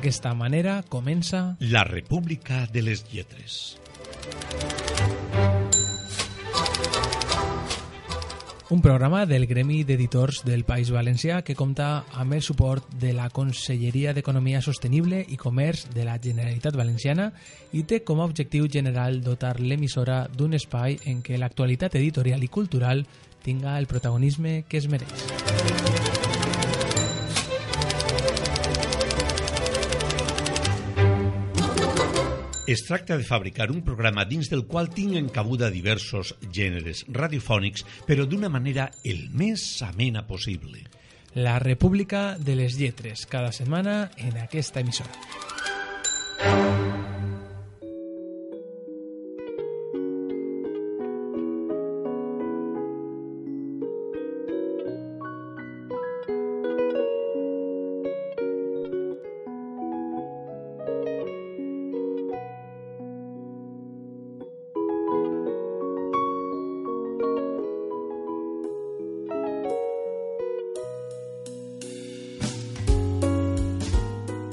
D'aquesta 0.00 0.30
manera 0.32 0.78
comença 0.88 1.58
La 1.60 1.82
República 1.84 2.62
de 2.72 2.80
les 2.80 3.02
Lletres. 3.12 3.76
un 8.70 8.80
programa 8.80 9.26
del 9.26 9.46
Gremi 9.46 9.82
d'Editors 9.84 10.40
del 10.46 10.64
País 10.64 10.92
Valencià 10.94 11.42
que 11.42 11.56
compta 11.58 12.06
amb 12.14 12.32
el 12.32 12.40
suport 12.40 12.86
de 13.02 13.12
la 13.12 13.28
Conselleria 13.28 14.14
d'Economia 14.16 14.62
Sostenible 14.62 15.20
i 15.28 15.36
Comerç 15.36 15.90
de 15.92 16.06
la 16.08 16.16
Generalitat 16.16 16.78
Valenciana 16.80 17.32
i 17.74 17.82
té 17.82 18.00
com 18.00 18.22
a 18.22 18.30
objectiu 18.30 18.70
general 18.72 19.20
dotar 19.20 19.58
l'emissora 19.60 20.22
d'un 20.32 20.56
espai 20.56 20.96
en 21.12 21.20
què 21.20 21.36
l'actualitat 21.36 22.00
editorial 22.00 22.40
i 22.40 22.48
cultural 22.48 23.04
tinga 23.42 23.76
el 23.76 23.90
protagonisme 23.90 24.62
que 24.64 24.80
es 24.80 24.88
mereix. 24.88 25.79
Es 32.70 32.84
tracta 32.84 33.16
de 33.18 33.24
fabricar 33.24 33.72
un 33.72 33.80
programa 33.82 34.22
dins 34.24 34.46
del 34.46 34.60
qual 34.64 34.92
tinguen 34.94 35.26
cabuda 35.34 35.72
diversos 35.74 36.36
gèneres 36.54 37.00
radiofònics, 37.10 37.82
però 38.06 38.28
d'una 38.30 38.46
manera 38.46 38.84
el 39.02 39.24
més 39.34 39.64
amena 39.82 40.22
possible. 40.28 40.84
La 41.34 41.58
República 41.58 42.38
de 42.38 42.54
les 42.54 42.78
Lletres, 42.78 43.26
cada 43.26 43.50
setmana 43.50 44.12
en 44.22 44.38
aquesta 44.38 44.86
emissora. 44.86 45.10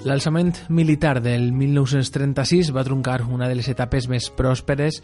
L'alçament 0.08 0.54
militar 0.72 1.18
del 1.20 1.50
1936 1.52 2.70
va 2.72 2.86
truncar 2.88 3.26
una 3.28 3.50
de 3.50 3.58
les 3.60 3.68
etapes 3.68 4.06
més 4.08 4.30
pròsperes 4.32 5.02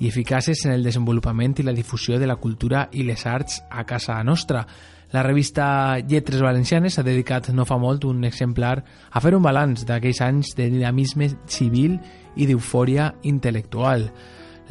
i 0.00 0.08
eficaces 0.08 0.62
en 0.64 0.72
el 0.72 0.86
desenvolupament 0.86 1.58
i 1.60 1.66
la 1.66 1.74
difusió 1.76 2.16
de 2.16 2.28
la 2.30 2.38
cultura 2.40 2.86
i 2.96 3.04
les 3.04 3.26
arts 3.28 3.58
a 3.68 3.84
casa 3.84 4.16
nostra. 4.24 4.62
La 5.12 5.22
revista 5.26 5.98
Lletres 6.00 6.40
Valencianes 6.40 6.96
ha 6.96 7.04
dedicat 7.04 7.50
no 7.52 7.68
fa 7.68 7.76
molt 7.76 8.08
un 8.08 8.24
exemplar 8.24 8.78
a 9.10 9.20
fer 9.20 9.34
un 9.36 9.44
balanç 9.44 9.84
d'aquells 9.84 10.22
anys 10.24 10.54
de 10.56 10.70
dinamisme 10.72 11.28
civil 11.44 12.00
i 12.34 12.48
d'eufòria 12.48 13.12
intel·lectual. 13.28 14.08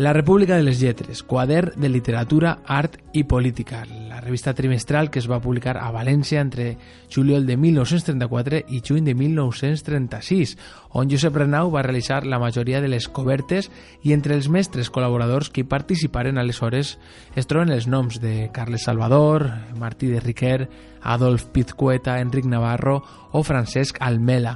La 0.01 0.17
República 0.17 0.57
de 0.57 0.65
les 0.65 0.81
Lletres, 0.81 1.21
quader 1.21 1.75
de 1.77 1.93
literatura, 1.93 2.57
art 2.65 2.97
i 3.13 3.23
política, 3.23 3.85
la 4.15 4.21
revista 4.21 4.53
trimestral 4.53 5.09
que 5.11 5.19
es 5.19 5.25
va 5.27 5.41
publicar 5.43 5.75
a 5.75 5.89
València 5.91 6.39
entre 6.39 6.77
juliol 7.11 7.43
de 7.45 7.57
1934 7.59 8.61
i 8.71 8.79
juny 8.79 9.03
de 9.03 9.13
1936, 9.13 10.53
on 10.95 11.11
Josep 11.11 11.35
Renau 11.35 11.67
va 11.73 11.83
realitzar 11.83 12.21
la 12.23 12.39
majoria 12.39 12.79
de 12.79 12.87
les 12.87 13.09
cobertes 13.09 13.67
i 14.07 14.13
entre 14.15 14.37
els 14.39 14.47
mestres 14.47 14.87
col·laboradors 14.87 15.51
que 15.51 15.65
hi 15.65 15.67
participaren 15.67 16.39
aleshores 16.39 16.93
es 17.35 17.51
troben 17.51 17.75
els 17.75 17.89
noms 17.91 18.21
de 18.23 18.47
Carles 18.55 18.87
Salvador, 18.87 19.49
Martí 19.75 20.07
de 20.07 20.23
Riquer, 20.23 20.69
Adolf 21.03 21.49
Pizcueta, 21.51 22.21
Enric 22.23 22.47
Navarro 22.47 23.01
o 23.35 23.43
Francesc 23.43 23.99
Almela, 23.99 24.55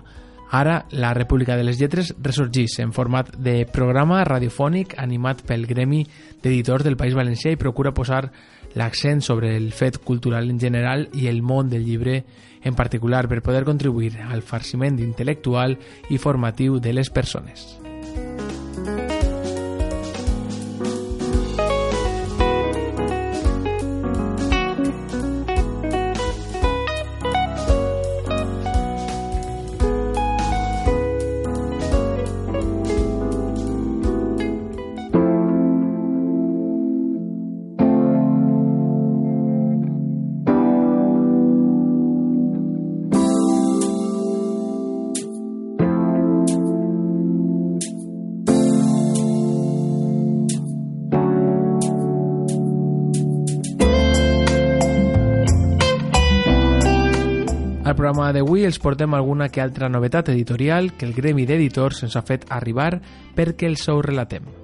Ara, 0.52 0.88
la 0.90 1.14
República 1.14 1.56
de 1.56 1.64
les 1.64 1.78
Lletres 1.78 2.16
ressorgís 2.26 2.80
en 2.82 2.90
format 2.90 3.28
de 3.38 3.68
programa 3.70 4.24
radiofònic 4.26 4.96
animat 4.98 5.44
pel 5.46 5.68
Gremi 5.70 6.02
d'Editors 6.42 6.88
del 6.88 6.98
País 6.98 7.14
Valencià 7.14 7.54
i 7.54 7.60
procura 7.62 7.94
posar 7.94 8.24
l'accent 8.76 9.22
sobre 9.22 9.56
el 9.58 9.72
fet 9.74 9.98
cultural 9.98 10.50
en 10.50 10.60
general 10.60 11.10
i 11.14 11.28
el 11.28 11.42
món 11.42 11.70
del 11.70 11.86
llibre 11.86 12.24
en 12.64 12.76
particular 12.76 13.28
per 13.28 13.42
poder 13.42 13.64
contribuir 13.64 14.18
al 14.28 14.44
farciment 14.44 15.00
intel·lectual 15.00 15.78
i 16.10 16.18
formatiu 16.18 16.80
de 16.80 16.94
les 16.94 17.10
persones. 17.10 17.80
Programa 58.00 58.30
d'avui 58.32 58.64
els 58.64 58.78
portem 58.80 59.12
alguna 59.18 59.50
que 59.52 59.60
altra 59.60 59.90
novetat 59.92 60.30
editorial 60.32 60.94
que 60.96 61.04
el 61.04 61.12
Gremi 61.18 61.44
d'Editors 61.50 62.06
ens 62.08 62.16
ha 62.16 62.24
fet 62.24 62.48
arribar 62.48 62.94
perquè 63.36 63.68
els 63.68 63.84
ho 63.92 64.00
relatem. 64.06 64.59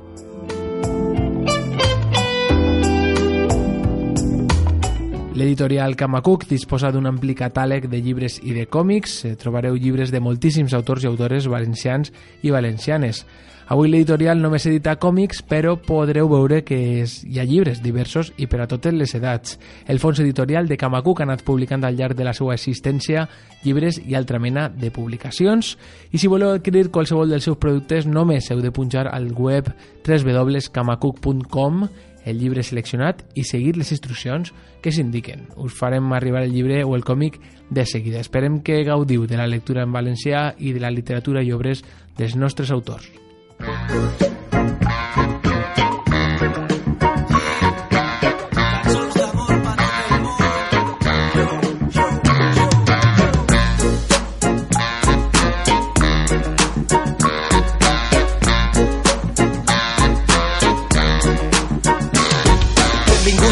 L'editorial 5.35 5.97
Kamacook 5.99 6.45
disposa 6.47 6.93
d'un 6.95 7.09
ampli 7.09 7.33
catàleg 7.35 7.89
de 7.91 7.99
llibres 7.99 8.37
i 8.39 8.53
de 8.55 8.69
còmics. 8.71 9.25
Eh, 9.27 9.35
trobareu 9.35 9.75
llibres 9.75 10.07
de 10.13 10.21
moltíssims 10.23 10.71
autors 10.73 11.03
i 11.03 11.09
autores 11.09 11.49
valencians 11.51 12.13
i 12.41 12.53
valencianes. 12.55 13.25
Avui 13.67 13.89
l'editorial 13.89 14.39
només 14.39 14.63
edita 14.69 14.95
còmics, 14.95 15.41
però 15.43 15.75
podreu 15.75 16.29
veure 16.31 16.61
que 16.63 16.77
hi 17.03 17.39
ha 17.41 17.43
llibres 17.43 17.81
diversos 17.83 18.31
i 18.37 18.47
per 18.47 18.61
a 18.63 18.67
totes 18.71 18.93
les 18.95 19.11
edats. 19.17 19.59
El 19.91 19.99
fons 19.99 20.23
editorial 20.23 20.69
de 20.71 20.77
Kamacook 20.79 21.19
ha 21.19 21.27
anat 21.27 21.43
publicant 21.43 21.83
al 21.83 21.99
llarg 21.99 22.15
de 22.15 22.23
la 22.23 22.33
seva 22.37 22.55
existència 22.55 23.27
llibres 23.65 23.99
i 23.99 24.15
altra 24.15 24.39
mena 24.39 24.69
de 24.69 24.87
publicacions. 24.87 25.75
I 26.15 26.17
si 26.21 26.31
voleu 26.31 26.53
adquirir 26.53 26.91
qualsevol 26.95 27.29
dels 27.35 27.43
seus 27.43 27.59
productes, 27.59 28.07
només 28.07 28.47
heu 28.53 28.61
de 28.63 28.71
punxar 28.71 29.09
al 29.11 29.33
web 29.35 29.67
www.kamacook.com 30.07 31.89
el 32.25 32.39
llibre 32.39 32.63
seleccionat 32.63 33.23
i 33.35 33.45
seguir 33.45 33.75
les 33.77 33.91
instruccions 33.93 34.51
que 34.81 34.91
s'indiquen. 34.91 35.47
Us 35.55 35.77
farem 35.77 36.11
arribar 36.13 36.43
el 36.43 36.53
llibre 36.53 36.83
o 36.83 36.95
el 36.95 37.05
còmic 37.05 37.39
de 37.69 37.85
seguida. 37.85 38.19
Esperem 38.19 38.61
que 38.61 38.83
gaudiu 38.83 39.27
de 39.27 39.37
la 39.37 39.47
lectura 39.47 39.85
en 39.85 39.93
valencià 39.93 40.51
i 40.57 40.73
de 40.73 40.81
la 40.81 40.91
literatura 40.91 41.43
i 41.43 41.53
obres 41.53 41.85
dels 42.17 42.35
nostres 42.35 42.71
autors. 42.71 43.11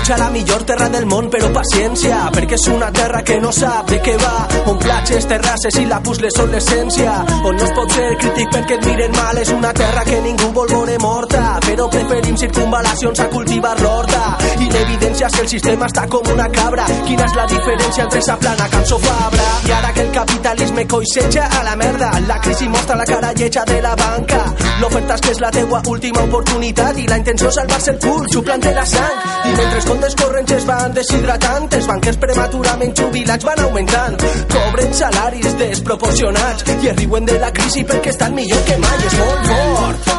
Benvingut 0.03 0.13
Puja 0.13 0.17
la 0.17 0.29
millor 0.31 0.63
terra 0.65 0.89
del 0.89 1.05
món, 1.07 1.29
però 1.31 1.47
paciència, 1.55 2.17
perquè 2.35 2.57
és 2.57 2.65
una 2.67 2.89
terra 2.91 3.21
que 3.23 3.37
no 3.39 3.53
sap 3.55 3.87
de 3.87 4.01
què 4.03 4.17
va, 4.19 4.31
on 4.67 4.75
platges, 4.75 5.23
terrasses 5.29 5.77
i 5.79 5.85
la 5.87 6.01
puzzle 6.03 6.27
són 6.35 6.51
l'essència, 6.51 7.13
on 7.47 7.55
no 7.55 7.63
es 7.63 7.71
pot 7.77 7.95
ser 7.95 8.09
crític 8.19 8.51
perquè 8.51 8.75
et 8.75 8.87
miren 8.89 9.15
mal, 9.15 9.39
és 9.39 9.51
una 9.55 9.71
terra 9.71 10.03
que 10.03 10.19
ningú 10.25 10.49
vol 10.57 10.67
veure 10.73 10.97
morta, 10.99 11.43
però 11.63 11.87
preferim 11.93 12.35
circunvalacions 12.41 13.21
a 13.23 13.29
cultivar 13.31 13.77
l'horta, 13.79 14.23
i 14.59 14.67
l'evidència 14.73 15.29
és 15.29 15.37
que 15.37 15.45
el 15.45 15.49
sistema 15.53 15.87
està 15.87 16.03
com 16.11 16.33
una 16.33 16.49
cabra, 16.51 16.89
quina 17.07 17.23
és 17.23 17.37
la 17.39 17.47
diferència 17.53 18.03
entre 18.03 18.25
sa 18.27 18.37
plana 18.43 18.67
cançó 18.75 18.99
Fabra, 19.07 19.47
i 19.69 19.71
ara 19.77 19.93
que 19.95 20.03
el 20.03 20.11
capitalisme 20.19 20.85
coixeja 20.97 21.47
a 21.47 21.63
la 21.63 21.77
merda, 21.79 22.11
la 22.27 22.41
crisi 22.43 22.67
mostra 22.67 22.99
la 22.99 23.07
cara 23.07 23.31
lletja 23.39 23.63
de 23.71 23.79
la 23.87 23.95
banca, 23.95 24.43
l'oferta 24.81 25.15
és 25.15 25.23
que 25.23 25.31
és 25.37 25.41
la 25.47 25.55
teua 25.55 25.81
última 25.95 26.27
oportunitat 26.27 26.99
i 26.99 27.07
la 27.07 27.23
intenció 27.23 27.47
és 27.47 27.61
salvar-se 27.61 27.95
el 27.95 28.03
cul, 28.03 28.27
xuplant 28.35 28.67
la 28.73 28.85
sang, 28.89 29.27
i 29.47 29.55
mentre 29.55 29.79
comptes 29.93 30.15
corrents 30.15 30.51
es 30.51 30.63
van 30.65 30.93
deshidratant, 30.97 31.67
els 31.77 31.87
banquers 31.89 32.17
prematurament 32.21 32.95
jubilats 32.97 33.45
van 33.45 33.59
augmentant, 33.65 34.17
cobren 34.53 34.95
salaris 34.99 35.57
desproporcionats 35.59 36.65
i 36.73 36.89
es 36.93 36.97
riuen 37.01 37.29
de 37.29 37.37
la 37.43 37.51
crisi 37.53 37.85
perquè 37.91 38.15
estan 38.15 38.33
millor 38.39 38.65
que 38.69 38.79
mai, 38.81 38.97
és 39.11 39.19
molt 39.21 39.51
fort. 39.51 40.09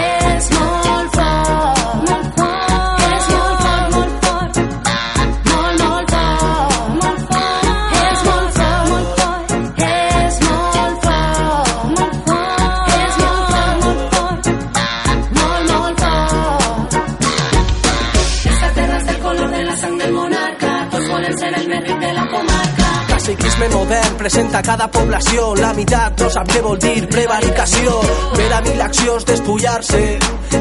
És 0.00 0.03
Presenta 23.84 24.62
cada 24.62 24.86
població 24.88 25.50
la 25.58 25.74
meitat 25.76 26.22
no 26.22 26.30
sap 26.32 26.48
què 26.48 26.62
vol 26.64 26.78
dir 26.80 27.04
prevaricació 27.12 27.98
per 28.32 28.46
a 28.56 28.60
mi 28.64 28.72
l'acció 28.78 29.18
és 29.20 29.26
despullar-se 29.28 30.02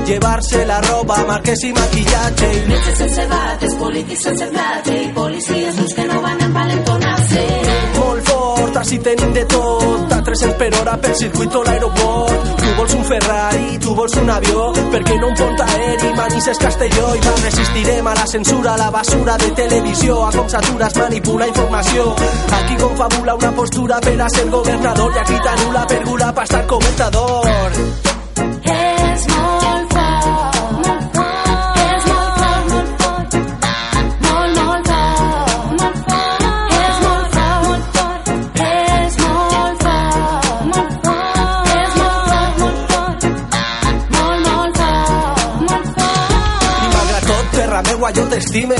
llevar-se 0.09 0.65
la 0.67 0.81
roba, 0.83 1.21
marques 1.31 1.63
i 1.63 1.71
maquillatge 1.71 2.51
Metges 2.67 2.97
sense 3.05 3.27
bates, 3.31 3.75
polítics 3.79 4.27
sense 4.27 4.51
plata 4.51 4.97
i 4.99 5.11
policies 5.15 5.83
uns 5.85 5.93
que 5.95 6.07
no 6.11 6.21
van 6.27 6.49
envalentonar-se. 6.49 7.62
Així 8.83 8.99
tenim 8.99 9.31
de 9.33 9.45
tot 9.47 10.11
a 10.11 10.19
300 10.27 10.57
per 10.59 10.69
hora 10.79 10.97
per 10.99 11.13
circuit 11.15 11.55
o 11.55 11.63
l'aeroport 11.63 12.49
tu 12.59 12.73
vols 12.77 12.93
un 12.97 13.03
Ferrari, 13.07 13.77
tu 13.79 13.95
vols 13.95 14.15
un 14.19 14.29
avió 14.29 14.65
perquè 14.91 15.15
no 15.21 15.29
un 15.31 15.35
pont 15.39 15.61
aeri, 15.65 16.11
Manises 16.17 16.59
Castelló. 16.59 17.13
I 17.15 17.21
va 17.23 17.35
resistirem 17.43 18.07
a 18.07 18.15
la 18.17 18.25
censura, 18.27 18.73
a 18.73 18.77
la 18.77 18.89
basura 18.91 19.37
de 19.37 19.51
televisió, 19.55 20.19
a 20.25 20.31
com 20.35 20.49
s'atura 20.49 20.87
es 20.87 20.97
manipula 20.99 21.47
informació 21.47 22.09
aquí 22.59 22.75
confabula 22.81 23.35
una 23.35 23.51
postura 23.51 23.99
per 24.01 24.19
a 24.21 24.29
ser 24.29 24.49
governador 24.49 25.13
i 25.15 25.19
aquí 25.19 25.37
t'anula 25.45 25.85
per 25.87 26.03
gula 26.03 26.33
per 26.33 26.43
estar 26.43 26.65
comentador 26.67 28.12
meua, 48.03 48.11
jo 48.11 48.27
t'estime. 48.27 48.75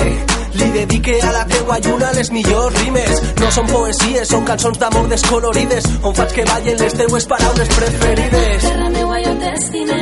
Li 0.54 0.66
dedique 0.74 1.16
a 1.24 1.32
la 1.32 1.46
teua 1.48 1.78
lluna 1.80 2.12
les 2.14 2.30
millors 2.32 2.76
rimes. 2.84 3.22
No 3.40 3.52
són 3.56 3.68
poesies, 3.70 4.28
són 4.28 4.44
cançons 4.46 4.78
d'amor 4.80 5.08
descolorides, 5.10 5.88
on 6.04 6.14
faig 6.18 6.36
que 6.36 6.46
ballen 6.50 6.78
les 6.82 6.94
teues 6.94 7.26
paraules 7.32 7.72
preferides. 7.72 8.68
Terra 8.68 8.90
meua 8.90 9.22
jo 9.24 9.34
t'estime, 9.40 10.00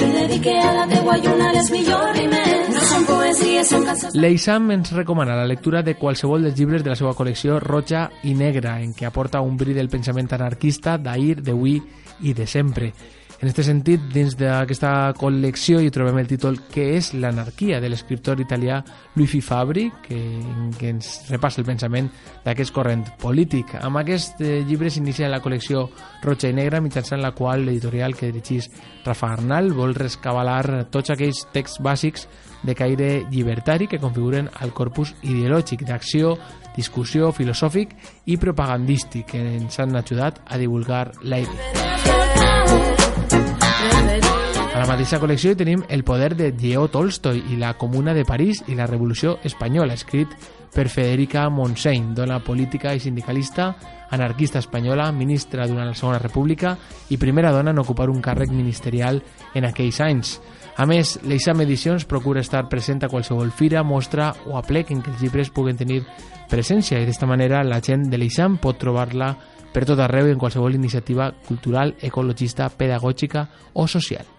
li 0.00 0.10
dedique 0.18 0.58
a 0.58 0.72
la 0.80 0.86
teua 0.90 1.16
lluna 1.22 1.52
les 1.54 1.70
millors 1.70 2.18
rimes. 2.18 2.68
No 2.74 2.84
són 2.90 3.08
poesies, 3.08 3.70
són 3.70 3.86
cançons... 3.86 4.18
L'Eixam 4.18 4.70
ens 4.74 4.92
recomana 4.98 5.38
la 5.38 5.46
lectura 5.46 5.82
de 5.86 5.94
qualsevol 6.00 6.48
dels 6.48 6.58
llibres 6.58 6.84
de 6.84 6.90
la 6.90 6.98
seva 6.98 7.14
col·lecció 7.14 7.60
Roja 7.62 8.08
i 8.24 8.34
Negra, 8.34 8.80
en 8.82 8.92
què 8.92 9.06
aporta 9.06 9.44
un 9.44 9.56
bri 9.56 9.76
del 9.76 9.92
pensament 9.92 10.34
anarquista 10.34 10.98
d'ahir, 10.98 11.44
d'avui 11.46 11.78
i 12.26 12.34
de 12.34 12.46
sempre. 12.46 12.92
En 13.44 13.50
aquest 13.50 13.68
sentit, 13.68 14.04
dins 14.08 14.32
d'aquesta 14.40 15.12
col·lecció 15.20 15.76
hi 15.84 15.90
trobem 15.92 16.16
el 16.16 16.28
títol 16.30 16.54
Què 16.72 16.86
és 16.96 17.10
l'anarquia? 17.12 17.76
de 17.76 17.90
l'escriptor 17.92 18.40
italià 18.40 18.78
Luigi 19.18 19.42
Fabri, 19.44 19.82
que, 20.06 20.16
que 20.78 20.88
ens 20.94 21.10
repassa 21.28 21.60
el 21.60 21.66
pensament 21.68 22.08
d'aquest 22.46 22.72
corrent 22.72 23.02
polític. 23.20 23.74
Amb 23.84 24.00
aquest 24.00 24.40
eh, 24.40 24.62
llibre 24.64 24.88
s'inicia 24.88 25.28
la 25.28 25.42
col·lecció 25.44 25.84
Roja 26.24 26.48
i 26.48 26.56
Negra, 26.56 26.80
mitjançant 26.80 27.20
la 27.20 27.34
qual 27.36 27.66
l'editorial 27.66 28.16
que 28.16 28.32
dirigís 28.32 28.70
Rafa 29.04 29.34
Arnal 29.36 29.74
vol 29.76 29.92
rescabalar 29.92 30.86
tots 30.88 31.12
aquells 31.12 31.44
texts 31.52 31.84
bàsics 31.84 32.24
de 32.64 32.72
caire 32.72 33.10
llibertari 33.28 33.90
que 33.92 34.00
configuren 34.00 34.48
el 34.64 34.72
corpus 34.72 35.12
ideològic 35.20 35.84
d'acció, 35.84 36.38
discussió, 36.78 37.28
filosòfic 37.36 37.92
i 38.24 38.40
propagandístic 38.40 39.34
que 39.34 39.44
ens 39.58 39.76
han 39.84 39.92
ajudat 40.00 40.40
a 40.48 40.56
divulgar 40.56 41.10
la 41.20 41.44
idea. 41.44 41.74
A 42.33 42.33
la 44.84 44.98
mateixa 44.98 45.16
col·lecció 45.16 45.54
hi 45.54 45.56
tenim 45.56 45.82
El 45.88 46.02
poder 46.04 46.34
de 46.36 46.50
Lleó 46.60 46.82
Tolstoi 46.92 47.38
i 47.54 47.56
la 47.56 47.70
Comuna 47.80 48.12
de 48.12 48.26
París 48.28 48.58
i 48.68 48.74
la 48.76 48.84
Revolució 48.84 49.38
Espanyola, 49.48 49.94
escrit 49.96 50.34
per 50.74 50.90
Federica 50.92 51.46
Montseny, 51.48 52.10
dona 52.12 52.36
política 52.44 52.92
i 52.92 53.00
sindicalista, 53.00 53.70
anarquista 54.12 54.60
espanyola, 54.60 55.06
ministra 55.16 55.64
durant 55.70 55.88
la 55.88 55.96
Segona 55.96 56.18
República 56.20 56.74
i 57.08 57.16
primera 57.16 57.54
dona 57.54 57.72
en 57.72 57.80
ocupar 57.80 58.10
un 58.12 58.20
càrrec 58.20 58.52
ministerial 58.52 59.22
en 59.54 59.70
aquells 59.70 60.02
anys. 60.04 60.34
A 60.76 60.84
més, 60.90 61.14
l'Eixam 61.24 61.64
Edicions 61.64 62.04
procura 62.04 62.44
estar 62.44 62.66
present 62.68 63.00
a 63.06 63.08
qualsevol 63.08 63.56
fira, 63.56 63.86
mostra 63.88 64.34
o 64.44 64.58
aplec 64.60 64.92
en 64.92 65.00
què 65.00 65.14
els 65.14 65.24
llibres 65.24 65.54
puguen 65.54 65.80
tenir 65.80 66.02
presència 66.52 67.00
i 67.00 67.08
d'esta 67.08 67.30
manera 67.30 67.64
la 67.64 67.80
gent 67.80 68.10
de 68.12 68.20
l'Eixam 68.20 68.60
pot 68.60 68.76
trobar-la 68.84 69.32
per 69.72 69.88
tot 69.88 70.04
arreu 70.04 70.28
i 70.28 70.36
en 70.36 70.44
qualsevol 70.44 70.76
iniciativa 70.76 71.32
cultural, 71.48 71.96
ecologista, 72.02 72.68
pedagògica 72.68 73.48
o 73.72 73.88
social. 73.88 74.33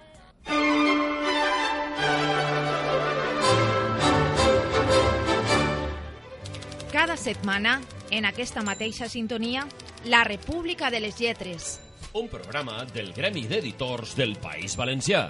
Setmana, 7.26 7.80
en 8.14 8.28
aquesta 8.30 8.62
mateixa 8.62 9.10
sintonia, 9.10 9.66
La 10.06 10.24
República 10.24 10.92
de 10.94 11.02
les 11.02 11.18
Lletres. 11.18 11.80
Un 12.14 12.30
programa 12.30 12.86
del 12.94 13.14
Gremi 13.18 13.48
d'Editors 13.50 14.14
del 14.16 14.38
País 14.38 14.78
Valencià. 14.78 15.26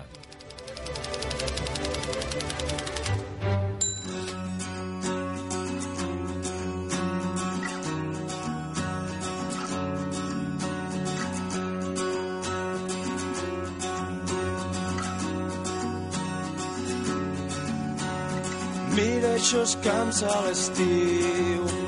Mira 18.96 19.34
eixos 19.36 19.74
camps 19.84 20.22
a 20.24 20.36
l'estiu, 20.46 21.85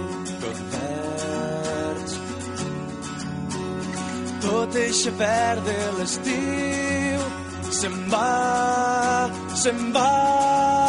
Tot 4.67 4.75
eixe 4.75 5.11
verd 5.15 5.63
de 5.63 5.75
l'estiu 5.95 7.21
se'n 7.71 7.95
va, 8.11 9.29
se'n 9.55 9.79
va. 9.95 10.86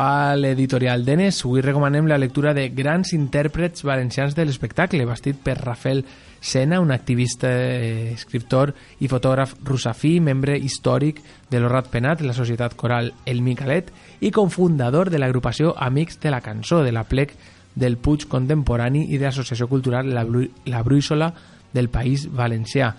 Fa 0.00 0.34
l'editorial 0.34 1.04
d'Enes, 1.04 1.42
avui 1.44 1.60
recomanem 1.60 2.06
la 2.08 2.16
lectura 2.16 2.54
de 2.56 2.70
grans 2.72 3.12
intèrprets 3.12 3.82
valencians 3.84 4.32
de 4.32 4.46
l'espectacle, 4.46 5.04
bastit 5.04 5.36
per 5.36 5.58
Rafael 5.60 6.06
Sena, 6.40 6.78
un 6.80 6.90
activista, 6.90 7.50
eh, 7.50 8.14
escriptor 8.14 8.72
i 9.04 9.10
fotògraf 9.12 9.58
russafí, 9.68 10.14
membre 10.24 10.56
històric 10.56 11.20
de 11.50 11.60
l'Horrat 11.60 11.90
Penat, 11.92 12.24
la 12.24 12.32
societat 12.32 12.78
coral 12.80 13.12
El 13.26 13.42
Micalet, 13.44 13.92
i 14.24 14.32
cofundador 14.32 15.10
de 15.12 15.20
l'agrupació 15.20 15.74
Amics 15.76 16.16
de 16.20 16.32
la 16.32 16.40
Cançó, 16.40 16.80
de 16.82 16.96
la 16.96 17.04
plec 17.04 17.36
del 17.74 17.98
Puig 17.98 18.24
Contemporani 18.24 19.04
i 19.10 19.18
de 19.18 19.28
l'Associació 19.28 19.68
Cultural 19.68 20.08
La, 20.14 20.24
Bru 20.24 20.46
la 20.64 21.34
del 21.74 21.88
País 21.90 22.24
Valencià. 22.32 22.94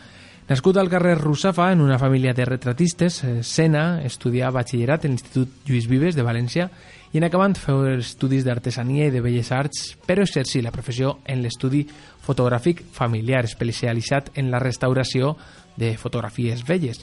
Nascut 0.52 0.76
al 0.76 0.90
carrer 0.90 1.18
Russafa, 1.18 1.72
en 1.72 1.80
una 1.80 1.98
família 1.98 2.34
de 2.34 2.44
retratistes, 2.44 3.24
eh, 3.24 3.42
Sena 3.42 4.02
estudià 4.04 4.50
batxillerat 4.52 5.06
en 5.06 5.14
l'Institut 5.14 5.62
Lluís 5.64 5.86
Vives 5.88 6.18
de 6.18 6.26
València 6.28 6.66
i 7.14 7.22
en 7.22 7.24
acabant 7.24 7.54
feu 7.56 7.86
estudis 7.94 8.44
d'artesania 8.44 9.06
i 9.08 9.14
de 9.14 9.22
belles 9.24 9.48
arts, 9.56 9.94
però 10.04 10.26
exercí 10.28 10.60
la 10.60 10.74
professió 10.76 11.22
en 11.24 11.40
l'estudi 11.40 11.86
fotogràfic 12.26 12.82
familiar, 12.92 13.46
especialitzat 13.48 14.34
en 14.36 14.50
la 14.52 14.60
restauració 14.60 15.38
de 15.78 15.94
fotografies 15.96 16.66
velles. 16.68 17.00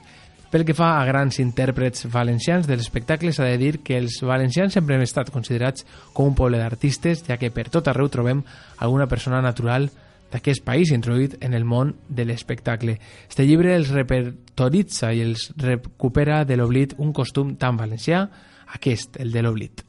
Pel 0.52 0.66
que 0.68 0.76
fa 0.76 0.98
a 0.98 1.06
grans 1.08 1.40
intèrprets 1.40 2.04
valencians 2.12 2.68
de 2.68 2.76
l'espectacle, 2.76 3.32
s'ha 3.32 3.48
de 3.48 3.56
dir 3.56 3.78
que 3.80 3.96
els 3.96 4.18
valencians 4.20 4.76
sempre 4.76 4.98
han 4.98 5.06
estat 5.06 5.32
considerats 5.32 5.88
com 6.12 6.28
un 6.28 6.36
poble 6.36 6.60
d'artistes, 6.60 7.24
ja 7.24 7.40
que 7.40 7.48
per 7.48 7.70
tot 7.72 7.88
arreu 7.88 8.12
trobem 8.12 8.44
alguna 8.76 9.08
persona 9.08 9.40
natural 9.40 9.88
d'aquest 10.32 10.64
país 10.64 10.92
introduït 10.94 11.38
en 11.44 11.54
el 11.54 11.64
món 11.64 11.94
de 12.08 12.26
l'espectacle. 12.28 12.98
Este 13.28 13.46
llibre 13.46 13.74
els 13.76 13.92
repertoritza 13.94 15.12
i 15.12 15.22
els 15.24 15.50
recupera 15.56 16.44
de 16.44 16.58
l'oblit 16.58 16.94
un 16.98 17.12
costum 17.12 17.56
tan 17.56 17.76
valencià, 17.80 18.26
aquest, 18.74 19.20
el 19.20 19.32
de 19.32 19.42
l'oblit. 19.42 19.86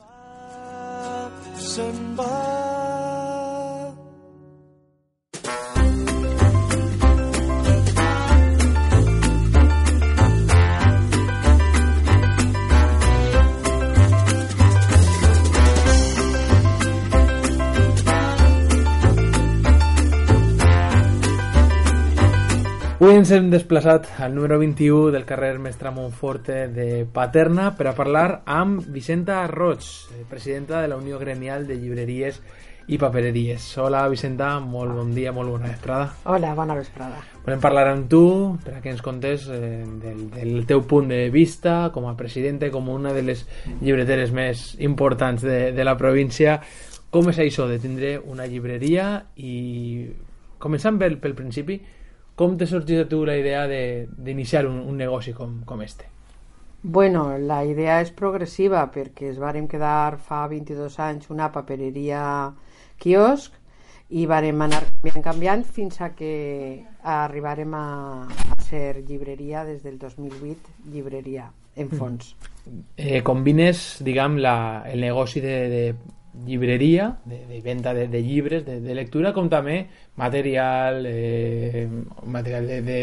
Se'n 1.59 2.15
va. 2.15 2.58
Avui 22.99 23.15
ens 23.15 23.29
hem 23.31 23.45
desplaçat 23.47 24.09
al 24.19 24.33
número 24.35 24.57
21 24.59 25.13
del 25.13 25.23
carrer 25.23 25.53
Mestre 25.63 25.87
Montforte 25.95 26.65
de 26.67 27.05
Paterna 27.07 27.69
per 27.77 27.85
a 27.87 27.93
parlar 27.95 28.41
amb 28.43 28.81
Vicenta 28.91 29.37
Roig, 29.47 29.85
eh, 30.11 30.25
presidenta 30.27 30.81
de 30.81 30.89
la 30.91 30.97
Unió 30.97 31.15
Gremial 31.17 31.63
de 31.65 31.77
Llibreries 31.79 32.41
i 32.91 32.97
Papereries. 32.99 33.69
Hola 33.77 34.01
Vicenta, 34.11 34.49
molt 34.59 34.91
bon 34.91 35.13
dia, 35.15 35.31
molt 35.31 35.47
bona 35.47 35.69
vesprada. 35.69 36.09
Hola, 36.25 36.51
bona 36.53 36.75
vesprada. 36.75 37.21
Volem 37.45 37.61
parlar 37.63 37.85
amb 37.87 38.09
tu 38.11 38.21
per 38.65 38.73
a 38.75 38.81
que 38.81 38.91
ens 38.91 39.01
contes 39.01 39.45
eh, 39.47 39.61
del, 40.03 40.25
del 40.33 40.65
teu 40.67 40.83
punt 40.83 41.07
de 41.07 41.29
vista 41.31 41.93
com 41.93 42.09
a 42.09 42.17
presidente, 42.17 42.67
com 42.69 42.89
una 42.91 43.13
de 43.15 43.23
les 43.23 43.45
llibreteres 43.79 44.33
més 44.35 44.73
importants 44.77 45.47
de, 45.47 45.71
de 45.71 45.87
la 45.87 45.95
província. 45.95 46.57
Com 47.09 47.31
és 47.31 47.39
això 47.39 47.69
de 47.71 47.79
tindre 47.79 48.17
una 48.19 48.43
llibreria 48.43 49.23
i 49.37 50.11
començant 50.59 50.99
pel, 50.99 51.15
pel 51.23 51.39
principi, 51.39 51.79
com 52.39 52.55
te 52.57 52.65
sorgís 52.69 53.01
a 53.03 53.07
tu 53.11 53.25
la 53.27 53.35
idea 53.37 53.65
de- 53.67 54.07
d'iniciar 54.15 54.65
un, 54.69 54.79
un 54.79 54.95
negoci 54.97 55.33
com, 55.35 55.59
com 55.67 55.81
este? 55.83 56.05
Bueno, 56.81 57.25
la 57.37 57.65
idea 57.67 57.97
és 57.99 58.13
progressiva 58.15 58.85
perquè 58.93 59.33
es 59.33 59.39
vàrem 59.41 59.65
quedar 59.67 60.15
fa 60.23 60.45
22 60.47 60.95
anys 61.03 61.27
una 61.29 61.49
papereria 61.51 62.21
quiosc 62.97 63.51
i 64.15 64.23
vàrem 64.25 64.61
anar 64.63 64.85
canviant, 64.87 65.23
canviant 65.25 65.65
fins 65.67 65.99
a 66.01 66.13
que 66.15 66.85
arribarem 67.03 67.75
a, 67.75 67.83
a 68.23 68.61
ser 68.63 69.03
llibreria 69.03 69.65
des 69.67 69.83
del 69.83 69.99
2008, 69.99 70.71
llibreria 70.93 71.49
en 71.75 71.91
fons. 71.91 72.31
Eh, 72.95 73.21
combines, 73.23 73.99
diguem, 74.03 74.39
la, 74.41 74.83
el 74.87 75.03
negoci 75.03 75.43
de, 75.43 75.53
de 75.69 75.83
llibreria, 76.45 77.19
de, 77.25 77.45
de 77.47 77.61
venda 77.61 77.93
de, 77.93 78.07
de 78.07 78.21
llibres, 78.23 78.65
de, 78.65 78.79
de 78.81 78.95
lectura, 78.95 79.33
com 79.33 79.49
també 79.49 79.81
material, 80.17 81.03
eh, 81.07 81.87
material 82.25 82.67
de, 82.67 82.81
de, 82.81 82.99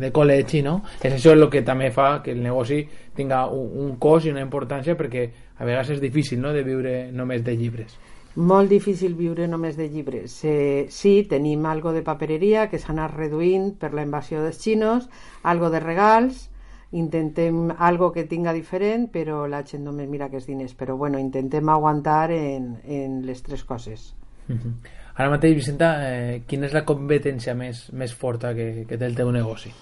de 0.00 0.12
col·legi, 0.12 0.62
no? 0.64 0.80
És 1.02 1.18
això 1.18 1.34
el 1.36 1.48
que 1.52 1.62
també 1.66 1.90
fa 1.92 2.22
que 2.24 2.32
el 2.32 2.42
negoci 2.42 2.82
tinga 3.16 3.44
un, 3.52 3.68
un 3.86 3.96
cost 4.02 4.26
i 4.26 4.32
una 4.32 4.44
importància 4.44 4.96
perquè 4.98 5.28
a 5.58 5.68
vegades 5.68 5.96
és 5.96 6.00
difícil 6.02 6.40
no? 6.40 6.52
de 6.52 6.64
viure 6.66 6.94
només 7.12 7.44
de 7.44 7.56
llibres. 7.56 7.98
Molt 8.34 8.70
difícil 8.72 9.12
viure 9.12 9.44
només 9.46 9.76
de 9.76 9.90
llibres. 9.92 10.38
Eh, 10.48 10.86
sí, 10.88 11.26
tenim 11.28 11.66
algo 11.68 11.92
de 11.92 12.00
papereria 12.02 12.70
que 12.70 12.80
s'ha 12.80 12.94
anat 12.94 13.12
reduint 13.12 13.74
per 13.76 13.92
la 13.92 14.06
invasió 14.06 14.40
dels 14.40 14.62
xinos, 14.62 15.10
algo 15.42 15.68
de 15.68 15.82
regals, 15.84 16.48
intentem 16.92 17.70
algo 17.78 18.12
que 18.12 18.24
tinga 18.28 18.52
diferent, 18.52 19.08
però 19.12 19.46
la 19.48 19.62
gent 19.64 19.84
només 19.84 20.08
mira 20.08 20.28
que 20.30 20.38
és 20.40 20.46
diners. 20.46 20.74
Però 20.76 20.96
bueno, 20.96 21.18
intentem 21.18 21.68
aguantar 21.68 22.30
en, 22.36 22.76
en 22.84 23.22
les 23.26 23.42
tres 23.42 23.64
coses. 23.64 24.12
Mhm. 24.48 25.00
Ara 25.14 25.28
mateix, 25.28 25.54
Vicenta, 25.54 25.92
eh, 26.08 26.42
quina 26.48 26.66
és 26.68 26.72
la 26.72 26.84
competència 26.88 27.54
més, 27.54 27.90
més 27.92 28.12
forta 28.16 28.54
que, 28.56 28.86
que 28.88 28.96
té 28.96 29.08
el 29.08 29.16
teu 29.16 29.32
negoci? 29.32 29.72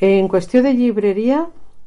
En 0.00 0.28
qüestió 0.32 0.62
de 0.64 0.72
llibreria, 0.76 1.42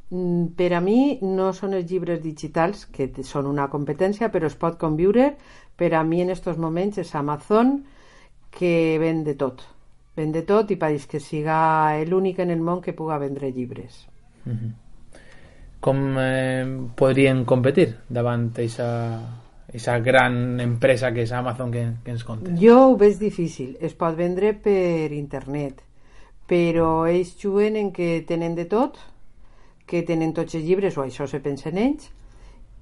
mm, 0.09 0.53
per 0.57 0.73
a 0.73 0.81
mi 0.81 1.17
no 1.21 1.51
són 1.53 1.73
els 1.77 1.89
llibres 1.89 2.21
digitals, 2.21 2.85
que 2.85 3.09
són 3.23 3.49
una 3.49 3.69
competència, 3.69 4.29
però 4.29 4.45
es 4.49 4.57
pot 4.57 4.77
conviure. 4.77 5.35
Per 5.75 5.93
a 5.95 6.03
mi 6.03 6.21
en 6.21 6.29
estos 6.29 6.57
moments 6.57 6.97
és 6.97 7.15
Amazon, 7.15 7.83
que 8.51 8.97
ven 8.99 9.23
de 9.23 9.33
tot. 9.33 9.61
Ven 10.15 10.31
de 10.31 10.41
tot 10.43 10.69
i 10.71 10.77
pareix 10.77 11.05
que 11.07 11.19
siga 11.19 11.95
l'únic 12.05 12.39
en 12.39 12.49
el 12.51 12.61
món 12.61 12.81
que 12.81 12.93
puga 12.93 13.17
vendre 13.17 13.53
llibres. 13.53 14.05
Com 15.79 15.99
eh, 16.19 16.65
podrien 16.99 17.45
competir 17.47 17.87
davant 18.09 18.49
aquesta 18.57 19.97
gran 20.03 20.59
empresa 20.59 21.13
que 21.15 21.23
és 21.23 21.31
Amazon 21.31 21.71
que, 21.71 21.85
que 22.03 22.11
ens 22.11 22.25
contes? 22.27 22.57
Jo 22.59 22.77
ho 22.89 22.97
veig 22.99 23.19
difícil. 23.21 23.77
Es 23.79 23.95
pot 23.95 24.17
vendre 24.17 24.53
per 24.59 25.13
internet, 25.15 25.81
però 26.49 27.07
ells 27.07 27.35
juguen 27.39 27.77
en 27.79 27.93
que 27.95 28.25
tenen 28.27 28.57
de 28.57 28.65
tot, 28.67 28.99
que 29.89 30.03
tenen 30.05 30.33
tots 30.33 30.57
els 30.59 30.65
llibres, 30.65 30.97
o 30.97 31.05
això 31.05 31.29
se 31.29 31.39
pensa 31.39 31.69
en 31.71 31.79
ells, 31.85 32.09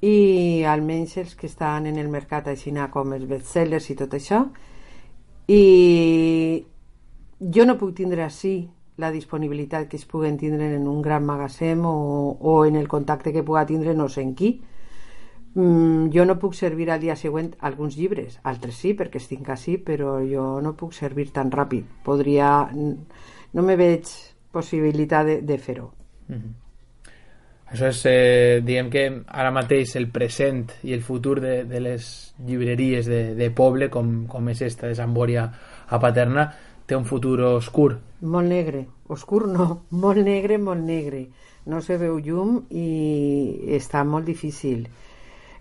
i 0.01 0.63
almenys 0.67 1.17
els 1.17 1.36
que 1.36 1.47
estan 1.47 1.88
en 1.88 1.97
el 1.97 2.09
mercat 2.09 2.47
així 2.47 2.71
com 2.91 3.13
els 3.13 3.25
bestsellers 3.25 3.89
i 3.89 3.95
tot 3.95 4.13
això 4.13 4.45
i 5.47 6.63
jo 7.39 7.65
no 7.65 7.77
puc 7.77 7.95
tindre 7.95 8.24
així 8.24 8.69
la 8.98 9.12
disponibilitat 9.12 9.88
que 9.88 9.98
es 9.98 10.06
puguen 10.06 10.38
tindre 10.38 10.74
en 10.75 10.88
un 10.88 11.01
gran 11.01 11.25
magatzem 11.25 11.86
o, 11.86 12.38
o 12.39 12.66
en 12.66 12.75
el 12.75 12.88
contacte 12.88 13.34
que 13.34 13.44
puga 13.44 13.66
tindre 13.66 13.94
no 13.96 14.10
sé 14.10 14.24
en 14.25 14.34
qui. 14.36 14.58
Mm, 15.58 16.10
jo 16.13 16.25
no 16.25 16.38
puc 16.38 16.54
servir 16.54 16.89
al 16.92 17.01
dia 17.01 17.16
següent 17.16 17.54
alguns 17.66 17.98
llibres, 17.98 18.39
altres 18.44 18.77
sí 18.77 18.94
perquè 18.98 19.22
els 19.22 19.30
tinc 19.30 19.50
així, 19.50 19.77
però 19.77 20.20
jo 20.25 20.58
no 20.62 20.75
puc 20.77 20.94
servir 20.94 21.32
tan 21.34 21.50
ràpid. 21.54 21.86
Podria 22.06 22.70
no 22.74 23.66
me 23.66 23.75
veig 23.77 24.10
possibilitat 24.54 25.25
de, 25.25 25.42
de 25.42 25.58
fer-ho. 25.58 25.92
Mhm. 26.27 26.56
Això 27.68 27.89
és, 27.92 28.00
eh, 28.08 28.62
diguem 28.63 28.89
que 28.89 29.01
ara 29.27 29.51
mateix 29.51 29.98
el 30.00 30.08
present 30.08 30.70
i 30.88 30.94
el 30.96 31.01
futur 31.04 31.42
de, 31.44 31.66
de 31.68 31.82
les 31.84 32.06
llibreries 32.48 33.10
de, 33.12 33.36
de 33.36 33.50
poble, 33.51 33.89
com, 33.92 34.22
com 34.32 34.48
és 34.54 34.62
esta 34.63 34.88
de 34.88 34.96
Sant 34.96 35.12
Bòria 35.13 35.44
a 35.88 36.00
Paterna, 36.00 36.46
té 36.88 36.96
un 36.96 37.06
futur 37.06 37.39
oscur. 37.46 37.98
Molt 38.22 38.50
negre, 38.50 38.86
oscur 39.13 39.46
no, 39.51 39.67
molt 40.03 40.24
negre, 40.24 40.58
molt 40.58 40.84
negre. 40.84 41.27
No 41.67 41.82
se 41.84 41.98
veu 42.00 42.17
llum 42.24 42.62
i 42.72 43.75
està 43.75 44.06
molt 44.08 44.25
difícil. 44.25 44.88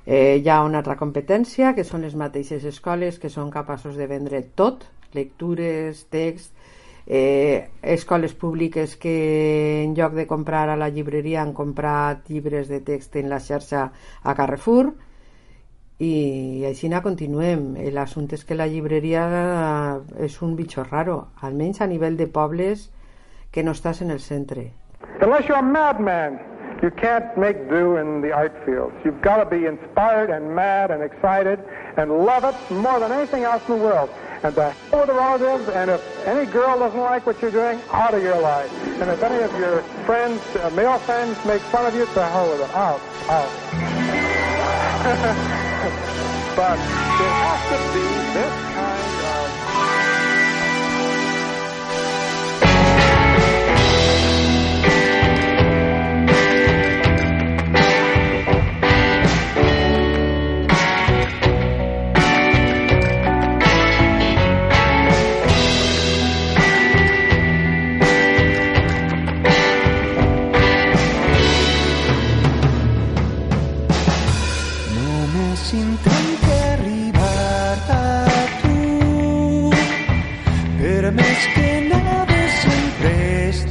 Eh, 0.07 0.39
hi 0.39 0.49
ha 0.49 0.61
una 0.63 0.79
altra 0.79 0.95
competència, 0.97 1.75
que 1.75 1.85
són 1.85 2.07
les 2.07 2.15
mateixes 2.15 2.65
escoles 2.65 3.19
que 3.19 3.29
són 3.29 3.51
capaços 3.51 3.99
de 3.99 4.07
vendre 4.07 4.45
tot, 4.55 4.87
lectures, 5.19 6.05
text, 6.15 6.53
eh, 7.07 7.71
escoles 7.83 8.35
públiques 8.35 8.95
que 8.97 9.83
en 9.83 9.97
lloc 9.99 10.15
de 10.15 10.29
comprar 10.31 10.69
a 10.71 10.79
la 10.79 10.89
llibreria 10.95 11.43
han 11.43 11.53
comprat 11.55 12.31
llibres 12.31 12.71
de 12.71 12.81
text 12.87 13.19
en 13.19 13.29
la 13.31 13.41
xarxa 13.43 13.91
a 14.23 14.35
Carrefour 14.39 14.93
i 15.99 16.65
així 16.69 16.89
na 16.93 17.01
continuem. 17.03 17.75
L'assumpte 17.93 18.35
és 18.37 18.45
que 18.45 18.55
la 18.57 18.67
llibreria 18.69 19.23
és 20.21 20.43
un 20.43 20.57
bitxo 20.57 20.85
raro, 20.91 21.29
almenys 21.41 21.81
a 21.81 21.87
nivell 21.89 22.17
de 22.17 22.27
pobles 22.27 22.91
que 23.53 23.63
no 23.65 23.73
estàs 23.73 24.03
en 24.03 24.11
el 24.11 24.21
centre. 24.21 24.73
Unless 25.23 25.49
you're 25.49 25.59
a 25.59 25.63
madman, 25.63 26.39
you 26.83 26.91
can't 26.91 27.39
make 27.39 27.71
do 27.71 27.97
in 27.97 28.21
the 28.21 28.33
art 28.33 28.53
fields. 28.67 28.95
You've 29.05 29.23
got 29.23 29.39
to 29.39 29.47
be 29.47 29.65
inspired 29.65 30.29
and 30.29 30.55
mad 30.55 30.91
and 30.91 31.03
excited 31.03 31.59
and 31.97 32.27
love 32.27 32.45
it 32.45 32.55
more 32.71 33.01
than 33.01 33.13
anything 33.13 33.45
else 33.45 33.67
in 33.69 33.79
the 33.79 33.85
world. 33.85 34.11
And 34.43 34.55
to 34.55 34.71
hell 34.71 35.01
with 35.01 35.09
the 35.09 35.15
relatives, 35.15 35.67
and 35.71 35.91
if 35.91 36.03
any 36.27 36.45
girl 36.45 36.79
doesn't 36.79 37.01
like 37.01 37.25
what 37.25 37.41
you're 37.41 37.51
doing, 37.51 37.81
out 37.91 38.13
of 38.13 38.23
your 38.23 38.39
life. 38.39 38.71
And 39.01 39.11
if 39.11 39.23
any 39.23 39.43
of 39.43 39.59
your 39.59 39.81
friends, 40.05 40.43
uh, 40.57 40.69
male 40.77 40.99
friends, 40.99 41.43
make 41.47 41.63
fun 41.63 41.87
of 41.87 41.95
you, 41.95 42.05
to 42.05 42.27
hell 42.27 42.51
with 42.51 42.61
it. 42.61 42.71
Out, 42.75 43.01
out. 43.31 43.49
but 46.57 46.79
it 46.79 47.33
has 47.45 47.61
to 47.69 47.79
be 47.93 48.07
this 48.33 48.66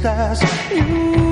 estàs 0.06 0.42
lluny 0.70 1.25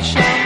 situation 0.00 0.41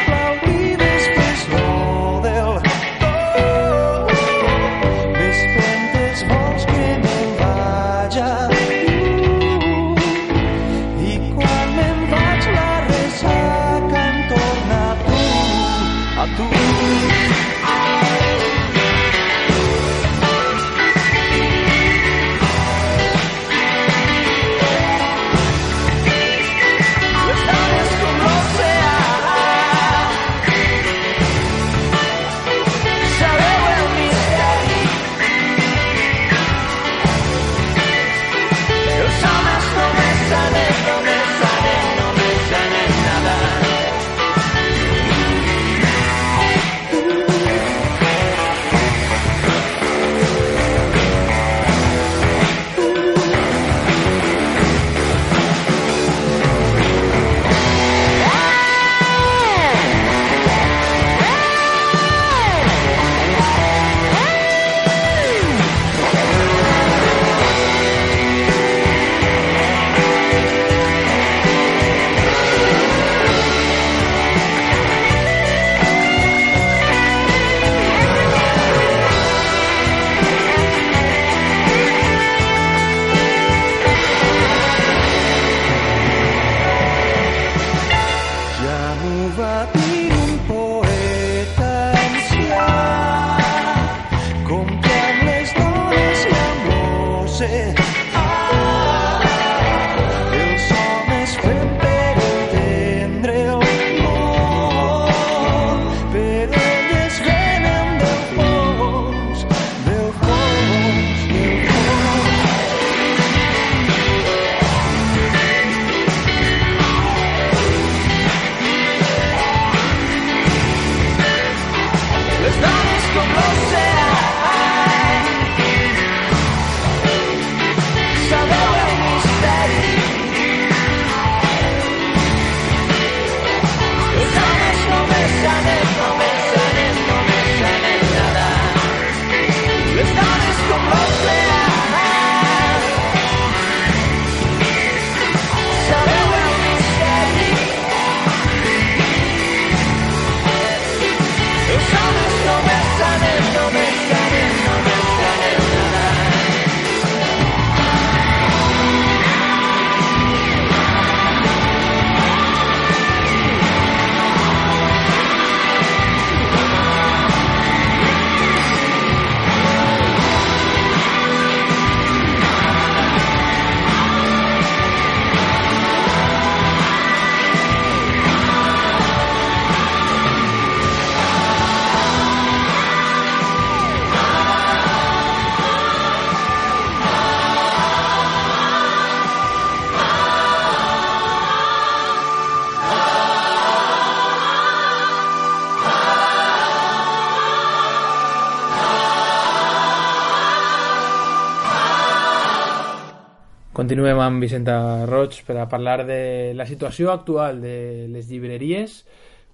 Continuem 204.07 204.23
amb 204.23 204.45
Vicenta 204.45 205.05
Roig 205.11 205.41
per 205.43 205.57
a 205.59 205.65
parlar 205.67 206.05
de 206.07 206.53
la 206.55 206.63
situació 206.69 207.09
actual 207.11 207.57
de 207.59 208.07
les 208.07 208.29
llibreries, 208.31 209.01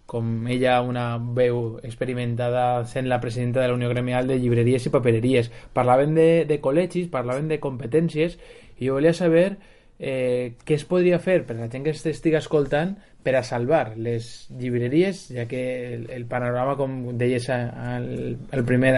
com 0.04 0.26
ella, 0.44 0.74
una 0.84 1.16
veu 1.16 1.78
experimentada, 1.80 2.84
sent 2.84 3.08
la 3.08 3.16
presidenta 3.22 3.62
de 3.62 3.70
la 3.70 3.78
Unió 3.78 3.88
Gremial 3.88 4.28
de 4.28 4.36
Llibreries 4.36 4.84
i 4.84 4.92
Papereries. 4.92 5.48
Parlaven 5.72 6.12
de, 6.18 6.26
de 6.44 6.58
col·legis, 6.60 7.08
parlaven 7.08 7.48
de 7.48 7.56
competències, 7.64 8.36
i 8.76 8.90
jo 8.90 8.98
volia 8.98 9.14
saber 9.16 9.54
eh, 9.96 10.52
què 10.68 10.76
es 10.76 10.84
podria 10.84 11.16
fer 11.16 11.38
per 11.48 11.56
la 11.56 11.70
gent 11.72 11.88
que 11.88 11.96
s'estiga 11.96 12.42
escoltant 12.44 12.98
per 13.24 13.38
a 13.38 13.42
salvar 13.48 13.94
les 13.96 14.50
llibreries, 14.52 15.30
ja 15.32 15.46
que 15.48 15.62
el, 15.94 16.04
el 16.12 16.28
panorama, 16.28 16.76
com 16.76 17.16
deies 17.16 17.48
al, 17.48 18.36
al 18.52 18.68
primer 18.68 18.92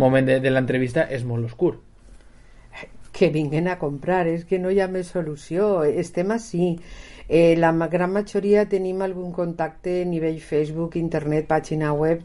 moment 0.00 0.32
de, 0.32 0.40
de 0.40 0.54
l'entrevista, 0.56 1.04
és 1.12 1.28
molt 1.28 1.52
oscur. 1.52 1.74
Que 3.12 3.30
vinguen 3.34 3.68
a 3.68 3.78
comprar, 3.78 4.26
és 4.28 4.44
que 4.48 4.58
no 4.58 4.70
hi 4.70 4.80
ha 4.80 4.88
més 4.90 5.12
solució, 5.14 5.82
estem 5.84 6.32
així. 6.34 6.74
Eh, 7.28 7.56
la 7.58 7.72
gran 7.92 8.12
majoria 8.14 8.64
tenim 8.68 9.02
algun 9.04 9.32
contacte 9.36 10.02
a 10.02 10.08
nivell 10.08 10.40
Facebook, 10.40 10.96
internet, 10.96 11.48
pàgina 11.50 11.92
web, 11.92 12.22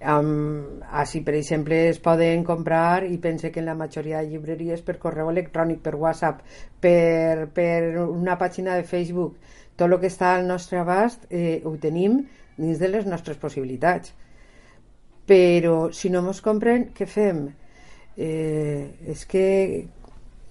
um, 0.00 0.80
així 0.90 1.22
per 1.24 1.36
exemple 1.38 1.78
es 1.88 2.00
poden 2.02 2.44
comprar 2.44 3.06
i 3.08 3.16
pense 3.18 3.50
que 3.50 3.62
en 3.62 3.70
la 3.70 3.76
majoria 3.78 4.20
de 4.20 4.32
llibreries 4.32 4.82
per 4.84 4.98
correu 5.00 5.30
electrònic, 5.32 5.80
per 5.80 5.94
WhatsApp, 5.96 6.42
per, 6.80 7.48
per 7.56 8.04
una 8.04 8.36
pàgina 8.36 8.76
de 8.76 8.84
Facebook, 8.84 9.38
tot 9.76 9.88
el 9.88 9.96
que 10.02 10.12
està 10.12 10.34
al 10.34 10.44
nostre 10.46 10.82
abast 10.82 11.24
eh, 11.30 11.62
ho 11.64 11.76
tenim 11.80 12.20
dins 12.58 12.78
de 12.78 12.92
les 12.92 13.08
nostres 13.08 13.40
possibilitats 13.40 14.12
però 15.26 15.90
si 15.92 16.10
no 16.10 16.22
mos 16.22 16.40
compren, 16.44 16.90
què 16.96 17.06
fem? 17.08 17.46
Eh, 18.16 19.10
és 19.10 19.24
que 19.26 19.44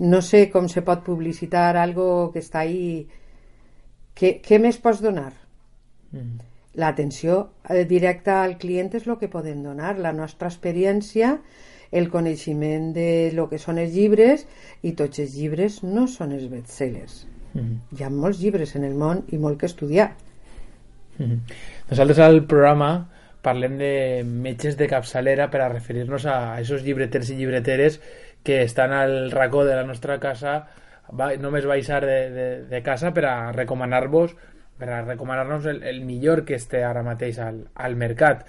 no 0.04 0.22
sé 0.22 0.48
com 0.52 0.68
se 0.70 0.84
pot 0.86 1.04
publicitar 1.06 1.74
algo 1.80 2.32
que 2.34 2.42
està 2.44 2.63
ahí 2.63 3.06
què, 4.18 4.38
què 4.44 4.60
més 4.62 4.80
pots 4.82 5.02
donar? 5.04 5.32
Mm. 6.12 6.50
L'atenció 6.82 7.38
eh, 7.70 7.84
directa 7.89 8.42
al 8.44 8.58
client 8.62 8.92
és 8.98 9.06
el 9.08 9.18
que 9.22 9.30
podem 9.30 9.62
donar, 9.66 9.96
la 10.02 10.13
nostra 10.13 10.50
experiència, 10.50 11.38
el 11.94 12.10
coneixement 12.10 12.92
de 12.96 13.32
lo 13.38 13.48
que 13.50 13.62
són 13.62 13.78
els 13.78 13.94
llibres 13.94 14.48
i 14.82 14.96
tots 14.98 15.22
els 15.22 15.38
llibres 15.38 15.82
no 15.86 16.08
són 16.10 16.34
els 16.34 16.50
bestsellers. 16.50 17.24
Mm. 17.54 17.80
Hi 17.94 18.06
ha 18.06 18.12
molts 18.13 18.42
llibres 18.42 18.74
en 18.80 18.88
el 18.89 18.98
món 18.98 19.24
i 19.32 19.39
molt 19.42 19.62
que 19.62 19.70
estudiar. 19.70 20.12
Mhm. 21.20 21.42
Nosaltres 21.92 22.20
al 22.20 22.42
programa 22.50 23.10
parlem 23.44 23.78
de 23.78 24.24
metges 24.26 24.78
de 24.80 24.88
capçalera 24.88 25.50
per 25.52 25.62
a 25.62 25.70
referir-nos 25.70 26.26
a 26.26 26.56
aquests 26.56 26.86
llibreters 26.86 27.30
i 27.30 27.36
llibreteres 27.38 28.00
que 28.43 28.62
estan 28.63 28.91
al 28.91 29.32
racó 29.32 29.65
de 29.65 29.75
la 29.75 29.84
nostra 29.84 30.19
casa 30.19 30.67
va, 31.12 31.34
només 31.39 31.65
baixar 31.65 32.03
de, 32.06 32.19
de, 32.32 32.47
de 32.69 32.84
casa 32.84 33.13
per 33.15 33.25
a 33.29 33.36
recomanar-vos 33.56 34.36
per 34.77 34.89
a 34.89 35.01
recomanar-nos 35.03 35.65
el, 35.69 35.84
el 35.84 36.01
millor 36.03 36.43
que 36.45 36.56
esté 36.56 36.84
ara 36.84 37.03
mateix 37.06 37.39
al, 37.39 37.62
al 37.75 37.95
mercat. 37.95 38.45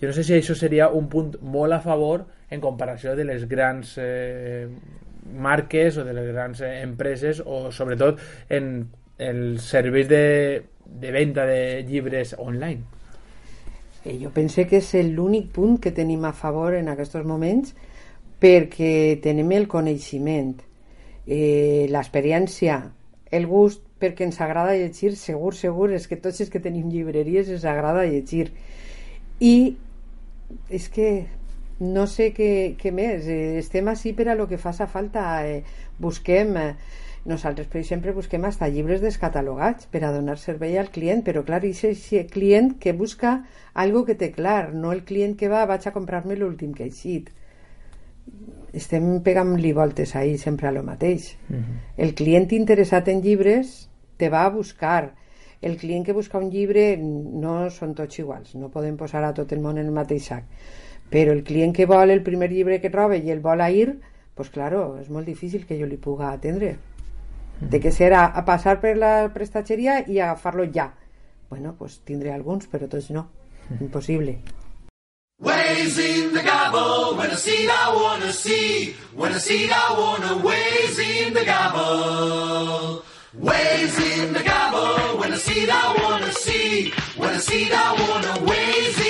Jo 0.00 0.08
no 0.08 0.14
sé 0.16 0.24
si 0.24 0.34
això 0.36 0.54
seria 0.56 0.88
un 0.88 1.08
punt 1.10 1.34
molt 1.42 1.76
a 1.76 1.80
favor 1.84 2.26
en 2.50 2.62
comparació 2.62 3.14
de 3.18 3.26
les 3.26 3.46
grans 3.50 3.96
eh, 4.00 4.68
marques 5.24 5.98
o 5.98 6.04
de 6.04 6.14
les 6.14 6.30
grans 6.32 6.60
eh, 6.60 6.80
empreses 6.82 7.42
o 7.44 7.70
sobretot 7.72 8.20
en 8.48 8.88
els 9.18 9.66
serveis 9.70 10.08
de, 10.08 10.64
de 10.84 11.10
venda 11.14 11.46
de 11.46 11.82
llibres 11.86 12.34
online. 12.38 12.82
Eh, 14.04 14.18
jo 14.20 14.30
pense 14.34 14.66
que 14.68 14.80
és 14.82 14.92
l'únic 15.08 15.50
punt 15.54 15.78
que 15.80 15.94
tenim 15.96 16.24
a 16.28 16.34
favor 16.36 16.76
en 16.76 16.90
aquests 16.92 17.24
moments 17.24 17.74
perquè 18.44 19.16
tenim 19.24 19.54
el 19.56 19.64
coneixement, 19.72 20.58
eh, 21.24 21.86
l'experiència, 21.88 22.76
el 23.32 23.46
gust, 23.48 23.80
perquè 24.00 24.26
ens 24.28 24.40
agrada 24.44 24.74
llegir, 24.76 25.14
segur, 25.16 25.54
segur, 25.56 25.88
és 25.96 26.04
que 26.10 26.18
tots 26.20 26.42
els 26.44 26.50
que 26.52 26.60
tenim 26.60 26.90
llibreries 26.92 27.48
ens 27.54 27.64
agrada 27.64 28.04
llegir. 28.04 28.50
I 29.40 29.76
és 30.68 30.90
que 30.92 31.08
no 31.80 32.04
sé 32.06 32.26
què, 32.36 32.50
què 32.80 32.92
més, 32.92 33.30
eh, 33.32 33.56
estem 33.62 33.88
així 33.88 34.12
per 34.12 34.28
a 34.28 34.36
lo 34.36 34.46
que 34.50 34.60
faça 34.60 34.90
falta, 34.90 35.24
eh, 35.46 35.64
busquem... 35.98 36.56
Eh, 36.56 37.00
nosaltres, 37.24 37.70
per 37.72 37.78
exemple, 37.80 38.12
busquem 38.12 38.42
hasta 38.44 38.66
llibres 38.68 39.00
descatalogats 39.00 39.86
per 39.88 40.02
a 40.04 40.10
donar 40.12 40.34
servei 40.36 40.76
al 40.76 40.90
client, 40.92 41.22
però 41.24 41.40
clar, 41.40 41.62
és 41.64 41.80
el 41.88 42.26
client 42.28 42.74
que 42.76 42.92
busca 42.92 43.38
algo 43.72 44.04
que 44.04 44.12
té 44.20 44.28
clar, 44.34 44.74
no 44.74 44.92
el 44.92 45.06
client 45.08 45.32
que 45.40 45.48
va, 45.48 45.64
vaig 45.64 45.88
a 45.88 45.94
comprar-me 45.94 46.36
l'últim 46.36 46.74
que 46.76 46.84
ha 46.84 46.90
eixit. 46.90 47.32
Estem 48.74 49.20
pegant-li 49.22 49.72
voltes 49.72 50.16
ahí 50.16 50.38
sempre 50.38 50.66
a 50.68 50.72
lo 50.72 50.82
mateix. 50.82 51.36
El 51.96 52.14
client 52.14 52.50
interessat 52.52 53.08
en 53.08 53.20
llibres 53.22 53.88
te 54.16 54.30
va 54.30 54.44
a 54.44 54.50
buscar. 54.50 55.14
El 55.62 55.76
client 55.76 56.04
que 56.04 56.12
busca 56.12 56.38
un 56.38 56.50
llibre 56.50 56.96
no 56.98 57.70
són 57.70 57.94
tots 57.94 58.18
iguals, 58.18 58.54
no 58.54 58.72
podem 58.74 58.96
posar 58.96 59.22
a 59.24 59.32
tot 59.32 59.52
el 59.52 59.62
món 59.62 59.78
en 59.78 59.86
el 59.86 59.94
mateix 59.94 60.26
sac. 60.32 60.44
Però 61.10 61.32
el 61.32 61.44
client 61.44 61.72
que 61.76 61.86
vol 61.86 62.10
el 62.10 62.24
primer 62.26 62.50
llibre 62.50 62.80
que 62.80 62.90
troba 62.90 63.16
i 63.16 63.30
el 63.30 63.40
vol 63.40 63.62
a 63.62 63.70
ir, 63.70 64.00
pues 64.34 64.50
claro, 64.50 64.98
és 65.00 65.08
molt 65.08 65.30
difícil 65.30 65.64
que 65.64 65.78
jo 65.78 65.86
li 65.86 65.96
puga 65.96 66.32
atendre. 66.32 66.74
De 67.60 67.78
que 67.80 67.94
serà 67.94 68.26
a 68.34 68.44
passar 68.44 68.80
per 68.82 68.96
la 68.98 69.30
prestatgeria 69.32 70.00
i 70.10 70.18
agafar-lo 70.18 70.66
ja. 70.74 70.90
Bueno, 71.48 71.76
pues 71.78 72.00
tindré 72.04 72.32
alguns, 72.34 72.66
però 72.66 72.90
tots 72.90 73.10
no. 73.14 73.28
Impossible. 73.80 74.40
Ways 75.44 75.98
in 75.98 76.32
the 76.32 76.42
gobble, 76.42 77.18
when 77.18 77.30
I 77.30 77.34
see 77.34 77.68
I 77.68 77.94
wanna 77.94 78.32
see, 78.32 78.96
when 79.14 79.32
I 79.32 79.36
see 79.36 79.68
I 79.70 79.94
wanna 79.98 80.38
ways 80.38 80.98
in 80.98 81.34
the 81.34 81.44
gobble. 81.44 83.04
Ways 83.34 83.98
in 83.98 84.32
the 84.32 84.42
gobble, 84.42 85.18
when 85.18 85.34
I 85.34 85.36
see 85.36 85.68
I 85.68 85.96
wanna 86.02 86.32
see, 86.32 86.92
when 87.18 87.34
I 87.34 87.38
see 87.38 87.70
I 87.70 87.92
wanna 88.08 88.50
ways 88.50 89.03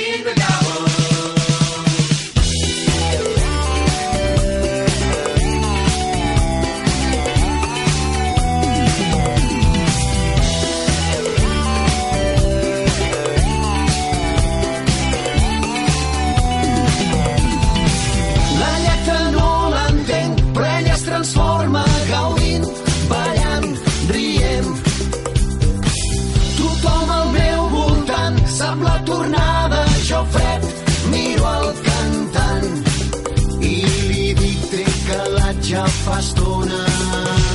ja 35.75 35.85
fa 36.05 36.19
estona. 36.23 36.83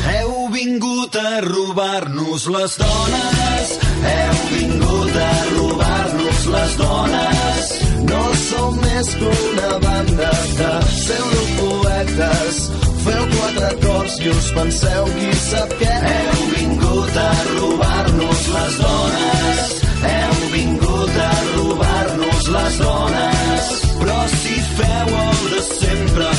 Heu 0.10 0.48
vingut 0.56 1.16
a 1.16 1.40
robar-nos 1.46 2.48
les 2.56 2.76
dones, 2.82 3.72
heu 4.12 4.40
vingut 4.54 5.16
a 5.24 5.32
robar-nos 5.56 6.42
les 6.56 6.76
dones. 6.82 7.72
No 8.10 8.24
som 8.44 8.80
més 8.84 9.14
que 9.20 9.32
una 9.48 9.72
banda 9.86 10.32
de 10.60 10.72
pseudopoetes. 10.90 12.62
Feu 13.06 13.24
quatre 13.36 13.70
cors 13.86 14.16
i 14.26 14.32
us 14.36 14.50
penseu 14.58 15.12
qui 15.20 15.32
sap 15.46 15.76
què. 15.82 15.94
Heu 16.14 16.48
vingut 16.56 17.20
a 17.24 17.30
robar-nos 17.54 18.48
les 18.56 18.80
dones, 18.84 19.76
heu 20.14 20.40
vingut 20.58 21.22
a 21.30 21.34
robar-nos 21.54 22.52
les 22.58 22.82
dones. 22.84 23.72
Però 24.02 24.20
si 24.40 24.60
feu 24.76 25.16
el 25.24 25.46
de 25.54 25.64
sempre, 25.70 26.34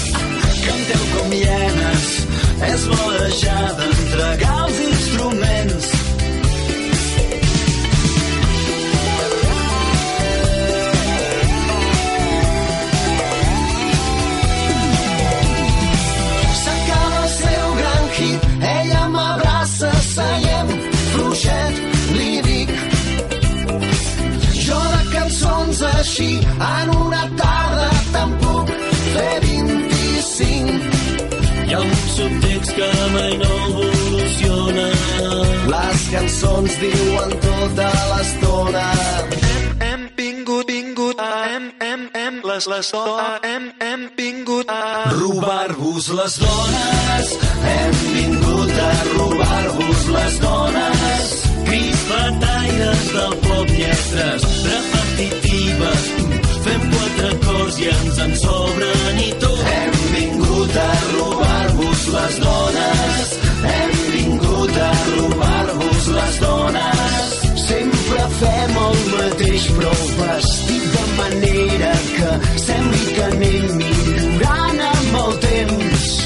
canteu 0.71 1.05
com 1.15 1.33
hienes, 1.35 2.05
és 2.73 2.83
bo 2.91 3.07
deixar 3.19 3.63
d'entregar 3.79 4.57
els 4.67 4.79
instruments. 4.87 5.89
S'acaba 16.63 17.23
el 17.23 17.31
seu 17.37 17.67
gran 17.81 18.11
hit, 18.19 18.49
ella 18.75 19.05
m'abraça, 19.17 19.93
seiem 20.13 20.75
fluixet, 21.15 21.83
li 22.19 22.33
dic. 22.49 22.77
Jo 24.67 24.85
de 24.95 25.03
cançons 25.17 25.83
així, 25.95 26.31
en 26.75 26.95
una 27.01 27.25
tarda 27.43 27.91
25. 28.13 28.80
Hi 31.71 31.75
ha 31.75 31.81
un 31.87 31.93
subtext 32.13 32.73
que 32.75 32.87
mai 33.13 33.35
no 33.39 33.49
evoluciona. 33.65 34.87
Les 35.73 36.01
cançons 36.15 36.79
diuen 36.81 37.35
tota 37.45 37.91
l'estona. 38.09 38.87
Hem 39.89 40.03
vingut, 40.17 40.67
vingut, 40.67 41.23
hem, 41.23 41.69
hem, 41.87 42.03
hem, 42.23 42.41
les, 42.51 42.67
les 42.73 42.91
dones, 42.91 43.47
hem, 43.53 43.71
hem 43.87 44.03
vingut 44.19 44.75
a 44.75 44.81
robar-vos 45.15 46.11
les 46.19 46.41
dones. 46.43 47.33
Hem 47.77 48.03
vingut 48.17 48.83
a 48.89 48.91
robar-vos 49.13 50.05
les 50.19 50.43
dones. 50.43 51.33
Crits 51.71 52.05
bataires 52.11 53.09
del 53.15 53.41
pop, 53.47 53.75
lletres 53.79 54.51
repetitives. 54.67 56.13
Fem 56.67 56.93
quatre 56.99 57.35
cors 57.47 57.83
i 57.87 57.91
ens 57.95 58.23
en 58.27 58.39
sobren 58.43 59.27
i 59.29 59.33
tot. 59.39 59.67
Hem 59.71 60.00
vingut 60.71 60.77
a 60.77 60.93
robar-vos 61.17 62.07
les 62.07 62.39
dones, 62.39 63.39
hem 63.65 63.91
vingut 64.13 64.77
a 64.77 64.93
robar-vos 65.17 66.07
les 66.09 66.39
dones. 66.41 67.29
Sempre 67.67 68.23
fem 68.39 68.79
el 68.85 68.97
mateix 69.17 69.69
però 69.77 69.93
vestit 70.21 70.89
de 70.95 71.05
manera 71.19 71.93
que 72.17 72.59
sembli 72.67 73.15
que 73.15 73.23
anem 73.33 73.77
millorant 73.83 74.83
amb 74.95 75.23
el 75.25 75.39
temps. 75.47 76.20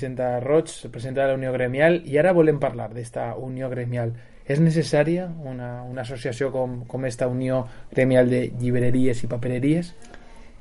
Vicenta 0.00 0.40
Roig, 0.40 0.70
presidenta 0.90 1.22
de 1.22 1.28
la 1.28 1.34
Unió 1.34 1.52
Gremial, 1.52 1.98
i 2.08 2.16
ara 2.16 2.32
volem 2.32 2.56
parlar 2.56 2.86
d'esta 2.94 3.34
Unió 3.36 3.68
Gremial. 3.68 4.14
És 4.48 4.56
necessària 4.56 5.26
una, 5.44 5.82
una 5.84 6.00
associació 6.00 6.48
com, 6.54 6.78
com 6.88 7.04
esta 7.04 7.28
Unió 7.28 7.66
Gremial 7.90 8.32
de 8.32 8.40
Llibreries 8.62 9.20
i 9.26 9.28
Papereries? 9.28 9.92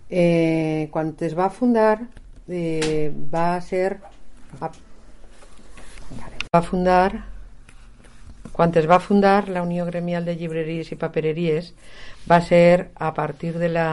Eh, 0.10 0.90
quan 0.92 1.14
es 1.24 1.38
va 1.40 1.48
fundar 1.56 2.02
eh, 2.50 3.14
va 3.32 3.62
ser 3.64 4.02
va, 4.60 4.74
fundar 6.66 7.24
quan 8.52 8.76
es 8.76 8.92
va 8.92 9.00
fundar 9.00 9.48
la 9.48 9.64
Unió 9.64 9.88
Gremial 9.88 10.28
de 10.28 10.36
Llibreries 10.36 10.92
i 10.92 11.00
Papereries 11.00 11.72
va 12.28 12.44
ser 12.44 12.90
a 12.96 13.14
partir 13.14 13.56
de 13.56 13.72
la, 13.72 13.90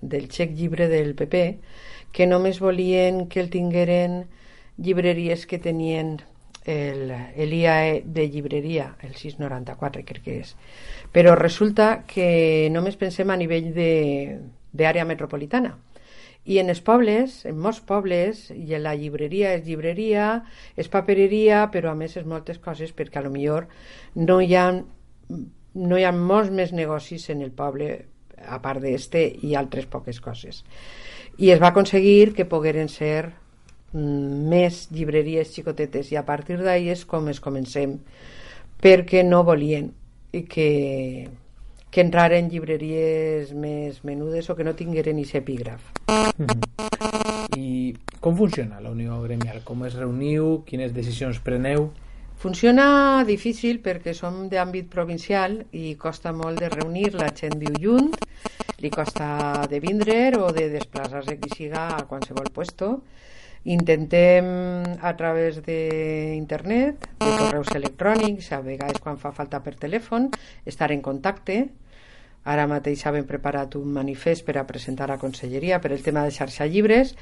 del 0.00 0.30
xec 0.32 0.56
llibre 0.56 0.88
del 0.88 1.12
PP 1.18 1.46
que 2.16 2.26
només 2.26 2.64
volien 2.64 3.26
que 3.28 3.44
el 3.44 3.50
tingueren 3.50 4.22
llibreries 4.80 5.46
que 5.46 5.58
tenien 5.58 6.18
el, 6.64 7.10
el 7.10 7.52
IAE 7.52 8.02
de 8.04 8.28
llibreria, 8.28 8.96
el 9.02 9.14
694 9.14 10.04
crec 10.06 10.24
que 10.24 10.38
és. 10.40 10.54
Però 11.12 11.34
resulta 11.36 12.04
que 12.08 12.68
només 12.72 12.98
pensem 13.00 13.30
a 13.30 13.38
nivell 13.40 13.70
d'àrea 13.74 15.06
metropolitana. 15.08 15.76
I 16.44 16.58
en 16.58 16.72
els 16.72 16.80
pobles, 16.80 17.42
en 17.44 17.58
molts 17.60 17.82
pobles, 17.84 18.46
i 18.54 18.72
en 18.74 18.84
la 18.86 18.94
llibreria 18.96 19.52
és 19.58 19.66
llibreria, 19.66 20.40
és 20.76 20.88
papereria, 20.88 21.66
però 21.72 21.92
a 21.92 21.98
més 21.98 22.16
és 22.16 22.24
moltes 22.26 22.58
coses 22.58 22.94
perquè 22.96 23.20
a 23.20 23.26
lo 23.26 23.32
millor 23.32 23.68
no 24.16 24.40
hi 24.40 24.56
ha, 24.56 24.70
no 24.72 25.98
hi 25.98 26.06
ha 26.06 26.14
molts 26.16 26.50
més 26.50 26.72
negocis 26.72 27.28
en 27.30 27.44
el 27.44 27.52
poble 27.52 27.92
a 28.40 28.56
part 28.64 28.80
d'este 28.80 29.26
i 29.44 29.54
altres 29.54 29.84
poques 29.86 30.20
coses. 30.24 30.64
I 31.36 31.52
es 31.52 31.60
va 31.60 31.70
aconseguir 31.74 32.32
que 32.32 32.48
pogueren 32.48 32.88
ser 32.88 33.30
més 33.92 34.86
llibreries 34.94 35.50
xicotetes 35.54 36.12
i 36.12 36.18
a 36.18 36.24
partir 36.26 36.60
d'ahí 36.62 36.90
és 36.92 37.04
com 37.08 37.28
es 37.28 37.40
comencem 37.42 37.98
perquè 38.80 39.24
no 39.26 39.42
volien 39.44 39.90
que, 40.48 41.28
que 41.90 42.04
entraren 42.04 42.48
llibreries 42.48 43.50
més 43.52 44.04
menudes 44.06 44.48
o 44.50 44.56
que 44.56 44.64
no 44.64 44.76
tingueren 44.78 45.18
aquest 45.18 45.40
epígraf. 45.42 45.90
I 47.58 47.96
com 48.20 48.36
funciona 48.36 48.80
la 48.80 48.94
Unió 48.94 49.18
Gremial? 49.24 49.64
Com 49.64 49.84
es 49.88 49.98
reuniu? 49.98 50.62
Quines 50.68 50.94
decisions 50.94 51.42
preneu? 51.42 51.90
Funciona 52.40 53.20
difícil 53.28 53.82
perquè 53.84 54.14
som 54.16 54.46
d'àmbit 54.48 54.86
provincial 54.88 55.58
i 55.76 55.92
costa 56.00 56.32
molt 56.32 56.62
de 56.62 56.70
reunir, 56.72 57.10
la 57.12 57.28
gent 57.36 57.58
viu 57.60 57.74
lluny, 57.76 58.06
li 58.80 58.88
costa 58.88 59.66
de 59.68 59.80
vindre 59.82 60.30
o 60.38 60.48
de 60.56 60.70
desplaçar-se 60.72 61.36
qui 61.36 61.50
siga 61.52 61.90
a 61.98 62.06
qualsevol 62.08 62.48
puesto. 62.54 63.02
Intentem 63.64 64.46
a 65.04 65.12
través 65.16 65.60
d'internet, 65.60 67.04
de 67.20 67.30
correus 67.36 67.68
electrònics, 67.76 68.52
a 68.56 68.62
vegades 68.64 69.02
quan 69.04 69.20
fa 69.20 69.34
falta 69.36 69.60
per 69.60 69.74
telèfon, 69.76 70.30
estar 70.64 70.88
en 70.94 71.02
contacte. 71.04 71.66
Ara 72.48 72.64
mateix 72.64 73.04
havem 73.04 73.26
preparat 73.28 73.76
un 73.76 73.92
manifest 73.92 74.46
per 74.46 74.56
a 74.56 74.64
presentar 74.64 75.10
a 75.12 75.18
Conselleria 75.20 75.80
per 75.80 75.92
el 75.92 76.00
tema 76.02 76.24
de 76.24 76.32
xarxa 76.32 76.64
llibres 76.64 77.12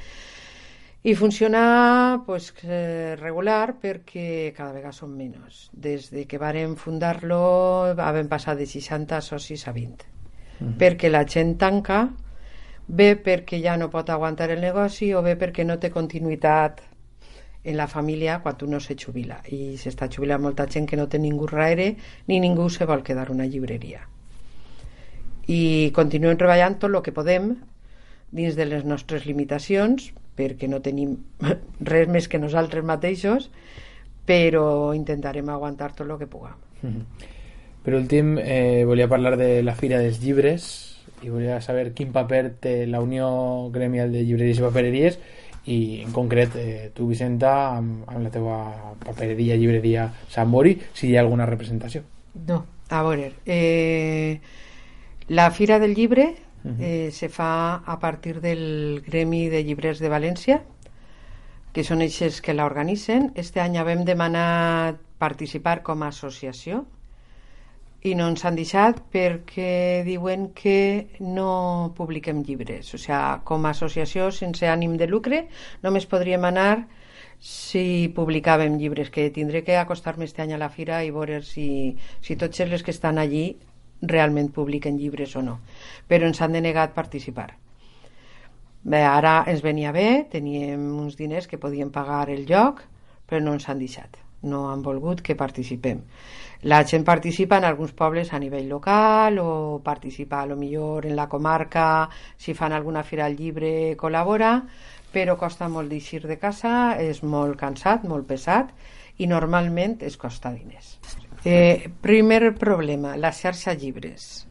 i 1.03 1.15
funciona 1.15 2.23
pues, 2.25 2.53
eh, 2.63 3.15
regular 3.19 3.75
perquè 3.79 4.53
cada 4.55 4.71
vegada 4.71 4.95
són 4.95 5.11
menys. 5.15 5.67
Des 5.71 6.07
de 6.11 6.23
que 6.27 6.39
vàrem 6.39 6.75
fundar-lo 6.79 7.95
vam 7.99 8.31
passar 8.31 8.55
de 8.55 8.67
60 8.67 9.19
socis 9.21 9.67
a 9.67 9.75
20. 9.75 10.07
Mhm. 10.59 10.75
Perquè 10.79 11.11
la 11.11 11.25
gent 11.27 11.57
tanca 11.57 12.09
bé 12.89 13.13
perquè 13.21 13.59
ja 13.61 13.77
no 13.77 13.89
pot 13.93 14.09
aguantar 14.09 14.49
el 14.49 14.61
negoci 14.61 15.13
o 15.13 15.21
bé 15.21 15.35
perquè 15.37 15.63
no 15.65 15.77
té 15.77 15.91
continuïtat 15.93 16.81
en 17.63 17.75
la 17.77 17.87
família 17.87 18.39
quan 18.41 18.57
tu 18.57 18.67
no 18.67 18.79
se 18.79 18.95
jubila. 18.97 19.37
I 19.45 19.77
s'està 19.77 20.09
jubilant 20.09 20.41
molta 20.41 20.65
gent 20.65 20.87
que 20.89 20.97
no 20.97 21.07
té 21.07 21.19
ningú 21.21 21.45
darrere 21.45 21.91
ni 22.27 22.39
ningú 22.39 22.69
se 22.69 22.87
vol 22.89 23.03
quedar 23.03 23.29
una 23.29 23.45
llibreria. 23.45 24.01
I 25.47 25.91
continuem 25.93 26.37
treballant 26.37 26.79
tot 26.79 26.89
el 26.89 27.01
que 27.05 27.13
podem 27.13 27.53
dins 28.31 28.57
de 28.57 28.65
les 28.65 28.85
nostres 28.85 29.25
limitacions 29.25 30.11
perquè 30.37 30.69
no 30.69 30.81
tenim 30.81 31.17
res 31.93 32.09
més 32.09 32.27
que 32.27 32.41
nosaltres 32.41 32.85
mateixos 32.85 33.51
però 34.25 34.93
intentarem 34.93 35.47
aguantar 35.49 35.93
tot 35.93 36.07
el 36.09 36.17
que 36.17 36.27
puguem. 36.29 36.57
Mhm. 36.81 37.05
Per 37.83 37.95
últim, 37.95 38.37
eh, 38.37 38.83
volia 38.85 39.07
parlar 39.07 39.37
de 39.37 39.63
la 39.63 39.73
Fira 39.73 39.99
dels 39.99 40.19
Llibres 40.21 40.88
i 41.23 41.29
volia 41.29 41.59
saber 41.61 41.91
quin 41.93 42.13
paper 42.15 42.43
té 42.63 42.73
la 42.87 43.01
Unió 43.03 43.69
Gremial 43.73 44.11
de 44.13 44.23
Llibreries 44.23 44.59
i 44.59 44.65
Papereries 44.65 45.19
i 45.69 45.79
en 46.05 46.13
concret 46.15 46.55
eh, 46.55 46.89
tu 46.95 47.07
Vicenta 47.09 47.53
amb, 47.75 48.05
amb 48.09 48.25
la 48.25 48.31
teva 48.33 48.57
papereria, 49.03 49.57
llibreria 49.59 50.07
Sant 50.31 50.49
Mori 50.49 50.77
si 50.93 51.09
hi 51.09 51.17
ha 51.17 51.23
alguna 51.25 51.47
representació. 51.49 52.03
No, 52.47 52.63
a 52.89 53.03
veure, 53.03 53.33
eh, 53.45 54.39
la 55.29 55.49
Fira 55.51 55.79
del 55.79 55.93
Llibre 55.95 56.29
eh, 56.79 57.09
se 57.11 57.29
fa 57.29 57.83
a 57.85 57.99
partir 57.99 58.39
del 58.41 59.03
Gremi 59.05 59.47
de 59.49 59.63
Llibrers 59.63 59.99
de 59.99 60.09
València, 60.09 60.61
que 61.73 61.83
són 61.85 62.01
ells 62.01 62.41
que 62.41 62.55
la 62.55 62.65
organitzen. 62.65 63.31
Este 63.35 63.61
any 63.61 63.77
vam 63.85 64.05
demanar 64.07 64.97
participar 65.19 65.81
com 65.83 66.01
a 66.01 66.09
associació 66.09 66.85
i 68.01 68.13
no 68.15 68.29
ens 68.31 68.45
han 68.47 68.55
deixat 68.55 69.01
perquè 69.11 70.03
diuen 70.07 70.49
que 70.55 71.09
no 71.19 71.91
publiquem 71.97 72.43
llibres. 72.47 72.93
O 72.95 72.97
sigui, 72.97 73.41
com 73.43 73.65
a 73.65 73.73
associació 73.75 74.29
sense 74.31 74.69
ànim 74.71 74.95
de 74.97 75.07
lucre 75.09 75.45
només 75.83 76.07
podríem 76.07 76.47
anar 76.47 76.85
si 77.39 78.11
publicàvem 78.15 78.75
llibres, 78.79 79.09
que 79.09 79.29
tindré 79.31 79.63
que 79.63 79.77
acostar-me 79.79 80.25
este 80.27 80.43
any 80.43 80.53
a 80.53 80.59
la 80.59 80.69
fira 80.69 81.03
i 81.07 81.11
veure 81.15 81.41
si, 81.41 81.95
si 82.21 82.35
tots 82.35 82.59
els 82.59 82.83
que 82.83 82.91
estan 82.91 83.17
allí 83.17 83.57
realment 84.01 84.51
publiquen 84.51 84.99
llibres 84.99 85.35
o 85.35 85.43
no. 85.43 85.59
Però 86.07 86.27
ens 86.27 86.41
han 86.41 86.55
denegat 86.55 86.95
participar. 86.95 87.53
Bé, 88.83 89.03
ara 89.03 89.43
ens 89.47 89.63
venia 89.63 89.91
bé, 89.91 90.25
teníem 90.31 90.83
uns 90.99 91.19
diners 91.19 91.47
que 91.47 91.59
podíem 91.59 91.91
pagar 91.91 92.29
el 92.29 92.45
lloc, 92.47 92.83
però 93.27 93.43
no 93.43 93.55
ens 93.55 93.67
han 93.69 93.79
deixat. 93.79 94.19
No 94.41 94.69
han 94.71 94.81
volgut 94.83 95.21
que 95.21 95.35
participem. 95.35 96.03
La 96.63 96.83
gent 96.83 97.05
participa 97.07 97.57
en 97.57 97.65
alguns 97.67 97.93
pobles 97.95 98.33
a 98.33 98.39
nivell 98.39 98.67
local 98.67 99.39
o 99.39 99.81
participa 99.83 100.41
a 100.41 100.45
lo 100.45 100.55
millor 100.55 101.05
en 101.05 101.15
la 101.15 101.27
comarca, 101.29 102.09
si 102.37 102.53
fan 102.53 102.73
alguna 102.73 103.03
fira 103.03 103.25
al 103.25 103.35
llibre 103.35 103.95
col·labora, 103.97 104.53
però 105.11 105.37
costa 105.39 105.69
molt 105.71 105.89
d'eixir 105.89 106.25
de 106.27 106.37
casa, 106.37 106.95
és 106.99 107.23
molt 107.23 107.57
cansat, 107.59 108.03
molt 108.03 108.27
pesat 108.27 108.71
i 109.17 109.27
normalment 109.27 109.99
es 110.03 110.17
costa 110.17 110.51
diners. 110.51 110.97
Eh, 111.43 111.89
primer 112.01 112.53
problema, 112.59 113.15
la 113.17 113.31
xarxa 113.31 113.73
llibres. 113.73 114.47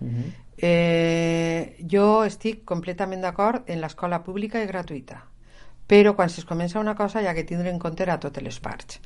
Eh, 0.59 1.77
jo 1.85 2.25
estic 2.25 2.65
completament 2.65 3.21
d'acord 3.23 3.69
en 3.69 3.85
l'escola 3.85 4.25
pública 4.25 4.65
i 4.65 4.67
gratuïta 4.67 5.23
però 5.89 6.15
quan 6.15 6.29
es 6.29 6.45
comença 6.45 6.79
una 6.79 6.95
cosa 6.95 7.23
hi 7.23 7.27
ha 7.27 7.35
que 7.35 7.47
tindre 7.49 7.71
en 7.73 7.79
compte 7.81 8.05
a 8.05 8.19
totes 8.21 8.45
les 8.45 8.61
parts. 8.61 9.01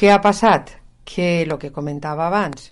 Què 0.00 0.08
ha 0.08 0.20
passat? 0.24 0.70
Que 1.04 1.24
el 1.42 1.50
que 1.60 1.68
comentava 1.76 2.26
abans, 2.26 2.70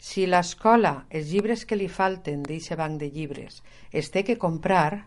si 0.00 0.22
l'escola, 0.24 0.92
els 1.10 1.26
llibres 1.28 1.66
que 1.68 1.76
li 1.76 1.88
falten 1.92 2.40
d'aquest 2.46 2.78
banc 2.80 2.96
de 3.02 3.10
llibres, 3.12 3.58
es 3.92 4.08
té 4.14 4.22
que 4.24 4.38
comprar, 4.40 5.02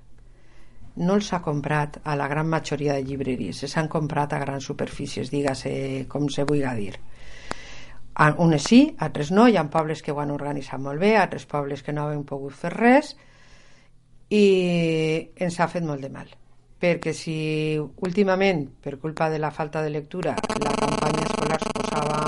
no 1.01 1.15
els 1.17 1.31
ha 1.33 1.39
comprat 1.41 1.97
a 2.03 2.13
la 2.19 2.27
gran 2.29 2.51
majoria 2.51 2.93
de 2.99 3.07
llibreries, 3.07 3.63
s'han 3.71 3.89
comprat 3.89 4.35
a 4.37 4.41
grans 4.43 4.69
superfícies, 4.69 5.31
digues 5.33 5.65
com 6.13 6.29
se 6.29 6.45
vulgui 6.45 6.75
dir. 6.83 6.93
A- 8.21 8.35
Unes 8.45 8.69
sí, 8.69 8.83
altres 9.07 9.33
no, 9.33 9.47
hi 9.49 9.57
ha 9.57 9.65
pobles 9.73 10.05
que 10.05 10.13
ho 10.13 10.21
han 10.21 10.35
organitzat 10.37 10.79
molt 10.79 11.01
bé, 11.01 11.15
altres 11.17 11.49
pobles 11.49 11.81
que 11.81 11.97
no 11.97 12.05
han 12.11 12.21
pogut 12.29 12.53
fer 12.53 12.75
res, 12.77 13.15
i 14.29 14.45
ens 15.41 15.59
ha 15.59 15.71
fet 15.73 15.89
molt 15.89 16.05
de 16.05 16.13
mal 16.13 16.29
perquè 16.83 17.15
si 17.15 17.37
últimament 17.79 18.65
per 18.83 18.97
culpa 18.99 19.29
de 19.31 19.39
la 19.39 19.53
falta 19.55 19.81
de 19.81 19.93
lectura 19.93 20.35
la 20.35 20.75
campanya 20.83 21.23
escolar 21.29 21.61
suposava 21.63 22.19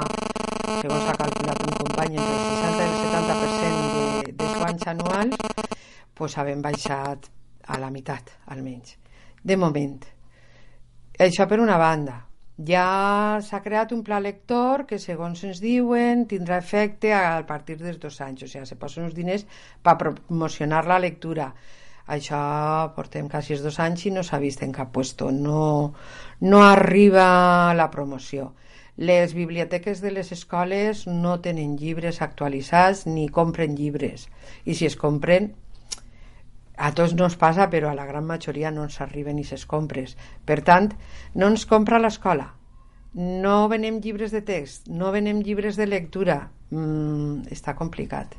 segons 0.79 1.03
s'ha 1.03 1.17
calculat 1.19 1.63
un 1.67 1.75
company 1.83 2.15
entre 2.15 2.35
el 2.39 2.45
60 2.55 2.85
i 2.85 2.89
el 2.89 2.99
70% 3.03 3.89
de, 3.95 4.35
de 4.39 4.53
guanys 4.55 4.87
anuals 4.93 5.73
pues 6.15 6.37
havem 6.39 6.63
baixat 6.63 7.27
a 7.67 7.79
la 7.81 7.91
meitat 7.91 8.31
almenys. 8.53 8.95
De 9.43 9.57
moment. 9.59 9.99
Això 11.19 11.47
per 11.49 11.59
una 11.59 11.77
banda. 11.81 12.21
Ja 12.55 13.41
s'ha 13.43 13.59
creat 13.63 13.91
un 13.91 14.01
pla 14.07 14.21
lector 14.23 14.85
que 14.87 14.99
segons 15.01 15.43
ens 15.43 15.59
diuen 15.63 16.23
tindrà 16.31 16.61
efecte 16.63 17.11
a 17.13 17.41
partir 17.47 17.75
dels 17.81 17.99
dos 17.99 18.21
anys. 18.23 18.45
O 18.45 18.47
sigui, 18.47 18.67
se 18.69 18.79
posen 18.79 19.09
uns 19.09 19.17
diners 19.17 19.43
per 19.83 19.97
promocionar 19.99 20.85
la 20.87 21.01
lectura 21.03 21.49
això 22.07 22.93
portem 22.95 23.27
quasi 23.29 23.57
dos 23.57 23.79
anys 23.81 24.05
i 24.05 24.11
no 24.13 24.23
s'ha 24.23 24.39
vist 24.39 24.61
en 24.61 24.71
cap 24.71 24.91
puesto. 24.93 25.31
No, 25.31 25.93
no 26.39 26.63
arriba 26.63 27.73
la 27.73 27.89
promoció. 27.91 28.53
Les 28.97 29.33
biblioteques 29.35 29.99
de 30.01 30.11
les 30.11 30.31
escoles 30.31 31.05
no 31.07 31.39
tenen 31.41 31.75
llibres 31.77 32.21
actualitzats 32.21 33.05
ni 33.07 33.27
compren 33.27 33.75
llibres. 33.75 34.29
I 34.63 34.75
si 34.75 34.85
es 34.85 34.95
compren 34.95 35.51
a 36.77 36.91
tots 36.95 37.15
no 37.15 37.25
ens 37.27 37.35
passa 37.39 37.69
però 37.71 37.89
a 37.89 37.95
la 37.97 38.05
gran 38.05 38.25
majoria 38.27 38.71
no 38.71 38.83
ens 38.83 38.99
arriben 39.01 39.37
ni 39.39 39.43
ses 39.47 39.65
compres 39.65 40.17
per 40.45 40.59
tant, 40.61 40.91
no 41.33 41.47
ens 41.51 41.65
compra 41.65 41.99
l'escola. 41.99 42.51
No 43.15 43.67
venem 43.71 44.01
llibres 44.03 44.31
de 44.35 44.43
text 44.43 44.87
no 44.91 45.11
venem 45.15 45.41
llibres 45.41 45.75
de 45.79 45.87
lectura. 45.87 46.49
Mm, 46.69 47.47
està 47.51 47.75
complicat 47.75 48.35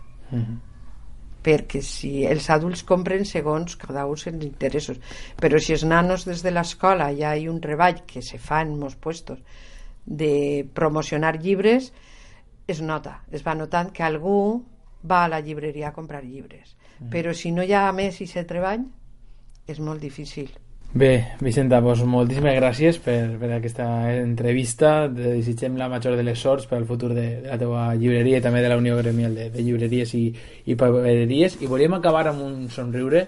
perquè 1.46 1.82
si 1.84 2.24
els 2.26 2.48
adults 2.50 2.82
compren 2.86 3.24
segons 3.28 3.76
cada 3.78 4.06
un 4.10 4.18
els 4.18 4.44
interessos. 4.48 4.98
Però 5.38 5.60
si 5.62 5.76
els 5.76 5.86
nanos 5.86 6.26
des 6.26 6.42
de 6.42 6.50
l'escola 6.50 7.12
ja 7.14 7.36
hi 7.36 7.46
ha 7.46 7.52
un 7.52 7.62
treball 7.62 8.02
que 8.06 8.22
se 8.22 8.38
fa 8.42 8.64
en 8.66 8.74
molts 8.80 8.98
puestos 8.98 9.38
de 10.06 10.66
promocionar 10.74 11.36
llibres 11.38 11.92
es 12.66 12.82
nota, 12.82 13.20
es 13.30 13.46
va 13.46 13.54
notant 13.54 13.92
que 13.94 14.02
algú 14.02 14.64
va 15.06 15.24
a 15.24 15.30
la 15.30 15.40
llibreria 15.40 15.88
a 15.88 15.94
comprar 15.94 16.24
llibres. 16.24 16.74
Però 17.12 17.34
si 17.34 17.52
no 17.52 17.62
hi 17.62 17.74
ha 17.76 17.90
més 17.92 18.20
i 18.20 18.26
se 18.26 18.42
treball 18.48 18.86
és 19.66 19.78
molt 19.78 20.02
difícil 20.02 20.50
Bé, 20.94 21.36
Vicenta, 21.40 21.80
doncs 21.84 22.04
moltíssimes 22.08 22.54
gràcies 22.56 22.98
per, 23.04 23.36
per 23.40 23.50
aquesta 23.58 23.86
entrevista. 24.16 25.10
Te 25.12 25.34
desitgem 25.34 25.76
la 25.76 25.90
major 25.92 26.16
de 26.16 26.24
les 26.24 26.40
sorts 26.40 26.68
per 26.70 26.78
al 26.78 26.86
futur 26.88 27.10
de, 27.12 27.26
de 27.42 27.50
la 27.50 27.58
teva 27.60 27.82
llibreria 27.94 28.38
i 28.40 28.44
també 28.44 28.62
de 28.64 28.70
la 28.72 28.78
Unió 28.80 28.96
Gremial 28.96 29.34
de, 29.36 29.50
de 29.52 29.64
Llibreries 29.66 30.14
i, 30.16 30.24
i 30.64 30.76
Papereries. 30.78 31.58
I 31.60 31.68
volíem 31.68 31.98
acabar 31.98 32.28
amb 32.30 32.46
un 32.46 32.70
somriure 32.72 33.26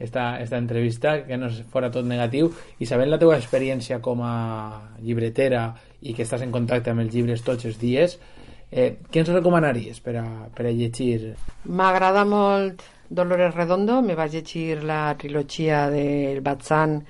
esta, 0.00 0.40
esta 0.40 0.56
entrevista, 0.56 1.26
que 1.26 1.36
no 1.36 1.50
fora 1.70 1.90
tot 1.92 2.08
negatiu, 2.08 2.48
i 2.80 2.88
sabent 2.88 3.12
la 3.12 3.18
teva 3.20 3.36
experiència 3.36 4.00
com 4.00 4.24
a 4.24 4.34
llibretera 5.04 5.66
i 6.00 6.16
que 6.16 6.24
estàs 6.24 6.46
en 6.46 6.54
contacte 6.54 6.90
amb 6.90 7.04
els 7.04 7.12
llibres 7.12 7.44
tots 7.44 7.68
els 7.68 7.76
dies, 7.78 8.16
eh, 8.72 8.94
què 9.12 9.20
ens 9.20 9.34
recomanaries 9.34 10.00
per 10.00 10.16
a, 10.22 10.24
per 10.56 10.70
a 10.70 10.72
llegir? 10.72 11.34
M'agrada 11.68 12.24
molt 12.24 12.80
Dolores 13.10 13.56
Redondo, 13.56 13.98
me 14.06 14.14
vaig 14.14 14.36
llegir 14.38 14.84
la 14.86 15.16
trilogia 15.18 15.88
del 15.90 16.38
Batzan 16.46 17.00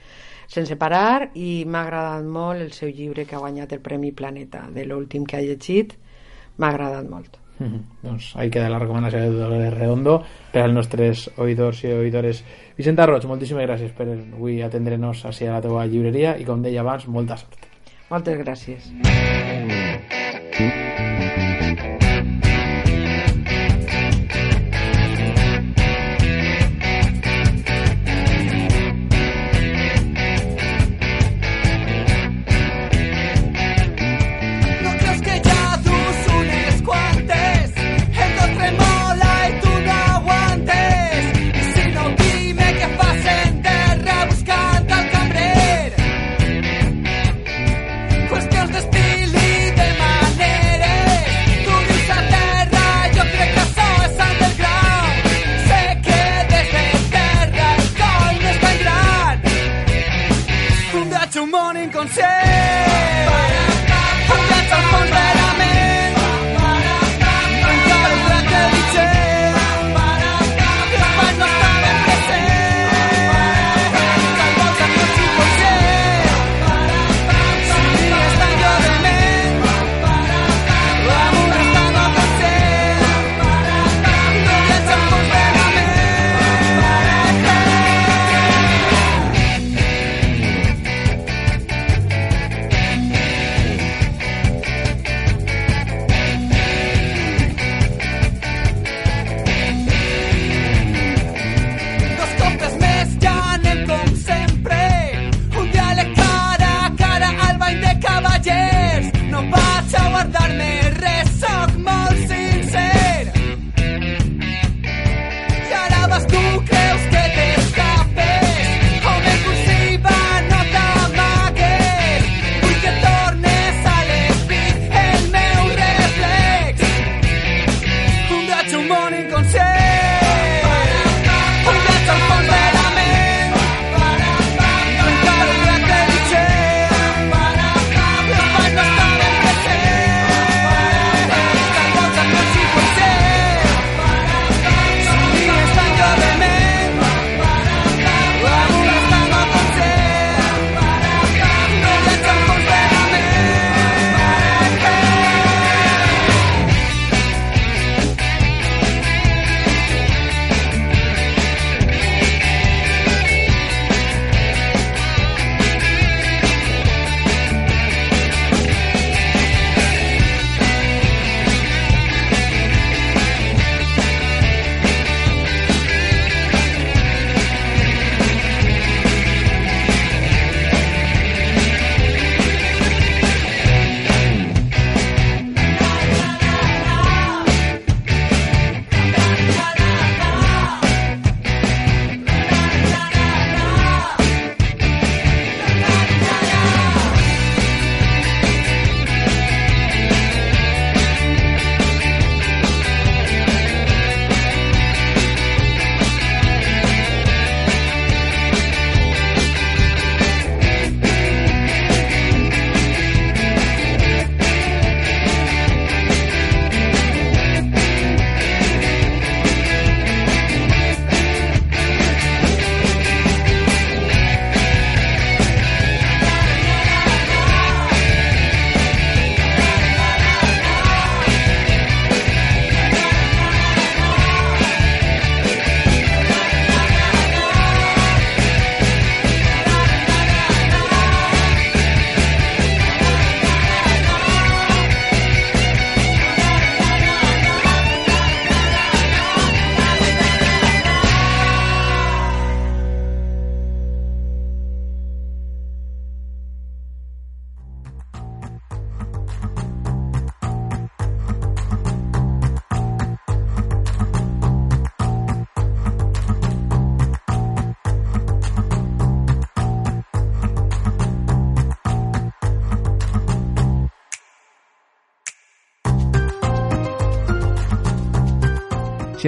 sense 0.48 0.78
parar 0.80 1.28
i 1.36 1.66
m'ha 1.68 1.82
agradat 1.84 2.24
molt 2.24 2.64
el 2.64 2.72
seu 2.72 2.88
llibre 2.88 3.26
que 3.28 3.36
ha 3.36 3.42
guanyat 3.42 3.76
el 3.76 3.82
Premi 3.84 4.10
Planeta, 4.16 4.64
de 4.72 4.86
l'últim 4.88 5.28
que 5.28 5.36
ha 5.36 5.44
llegit, 5.44 5.92
m'ha 6.56 6.72
agradat 6.72 7.04
molt. 7.08 7.36
Mm 7.60 7.66
-hmm. 7.66 7.82
Doncs 8.02 8.36
ahí 8.36 8.50
queda 8.50 8.70
la 8.70 8.78
recomanació 8.78 9.20
de 9.20 9.30
Dolores 9.30 9.74
Redondo 9.74 10.24
per 10.52 10.62
als 10.62 10.72
nostres 10.72 11.30
oïdors 11.36 11.84
i 11.84 11.92
oïdores. 11.92 12.44
Vicenta 12.76 13.06
Roig, 13.06 13.24
moltíssimes 13.26 13.68
gràcies 13.68 13.92
per 13.92 14.08
avui 14.08 14.62
atendre-nos 14.62 15.24
així 15.26 15.46
a 15.46 15.52
la 15.52 15.60
teva 15.60 15.86
llibreria 15.86 16.38
i 16.38 16.44
com 16.44 16.62
deia 16.62 16.80
abans, 16.80 17.06
molta 17.06 17.36
sort. 17.36 17.58
Moltes 18.08 18.38
gràcies. 18.38 18.90
No 18.90 19.10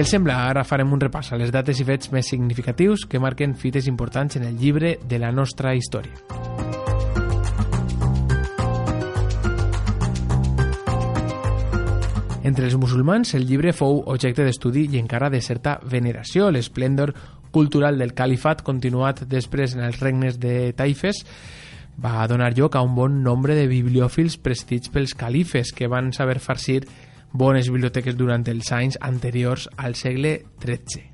Els 0.03 0.11
sembla, 0.11 0.33
ara 0.51 0.65
farem 0.67 0.89
un 0.91 0.99
repàs 0.99 1.29
a 1.31 1.37
les 1.39 1.47
dates 1.55 1.77
i 1.79 1.83
fets 1.87 2.09
més 2.11 2.27
significatius 2.27 3.05
que 3.07 3.21
marquen 3.23 3.53
fites 3.55 3.85
importants 3.87 4.35
en 4.35 4.43
el 4.43 4.57
llibre 4.59 4.97
de 5.07 5.15
la 5.15 5.29
nostra 5.31 5.71
història. 5.79 6.11
Entre 12.43 12.67
els 12.67 12.75
musulmans, 12.75 13.31
el 13.39 13.47
llibre 13.47 13.71
fou 13.71 14.01
objecte 14.11 14.43
d'estudi 14.43 14.89
i 14.91 14.99
encara 14.99 15.31
de 15.31 15.39
certa 15.39 15.77
veneració. 15.87 16.49
L'esplèndor 16.51 17.15
cultural 17.55 17.95
del 17.95 18.11
califat, 18.11 18.65
continuat 18.67 19.23
després 19.31 19.77
en 19.77 19.85
els 19.87 20.03
regnes 20.03 20.35
de 20.35 20.73
Taifes, 20.75 21.23
va 21.95 22.27
donar 22.27 22.51
lloc 22.59 22.75
a 22.75 22.83
un 22.83 22.99
bon 22.99 23.21
nombre 23.23 23.55
de 23.55 23.71
bibliòfils 23.71 24.35
prestits 24.35 24.91
pels 24.91 25.15
califes 25.15 25.71
que 25.71 25.87
van 25.87 26.11
saber 26.11 26.41
farcir 26.43 26.81
bones 27.33 27.69
biblioteques 27.73 28.15
durant 28.15 28.45
els 28.47 28.69
anys 28.71 28.99
anteriors 29.01 29.67
al 29.77 29.97
segle 29.97 30.37
XIII. 30.61 31.09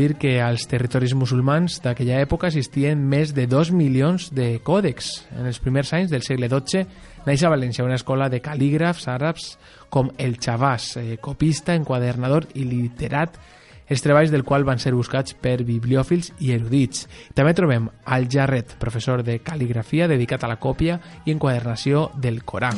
Dir 0.00 0.16
que 0.16 0.40
als 0.40 0.64
territoris 0.70 1.12
musulmans 1.14 1.78
d'aquella 1.84 2.20
època 2.24 2.48
existien 2.48 3.02
més 3.08 3.34
de 3.36 3.46
2 3.50 3.70
milions 3.76 4.30
de 4.34 4.54
còdecs. 4.64 5.12
En 5.36 5.46
els 5.50 5.60
primers 5.60 5.92
anys 5.96 6.10
del 6.10 6.24
segle 6.26 6.48
XII 6.48 6.86
naix 7.26 7.44
a 7.44 7.52
València 7.52 7.84
una 7.84 7.98
escola 8.00 8.30
de 8.32 8.40
cal·lígrafs 8.40 9.06
àrabs 9.12 9.54
com 9.92 10.10
el 10.18 10.38
Chavàs, 10.40 10.96
eh, 10.96 11.18
copista, 11.20 11.76
enquadernador 11.76 12.48
i 12.54 12.64
literat, 12.64 13.36
els 13.90 14.02
treballs 14.02 14.30
del 14.30 14.44
qual 14.46 14.64
van 14.64 14.78
ser 14.78 14.94
buscats 14.94 15.34
per 15.34 15.64
bibliòfils 15.66 16.32
i 16.38 16.54
erudits. 16.54 17.08
També 17.34 17.54
trobem 17.58 17.90
al 18.06 18.28
Jarret, 18.30 18.78
professor 18.78 19.24
de 19.26 19.40
cal·ligrafia 19.42 20.08
dedicat 20.08 20.44
a 20.44 20.52
la 20.54 20.60
còpia 20.62 21.00
i 21.26 21.34
enquadernació 21.34 22.10
del 22.16 22.44
Corà. 22.44 22.70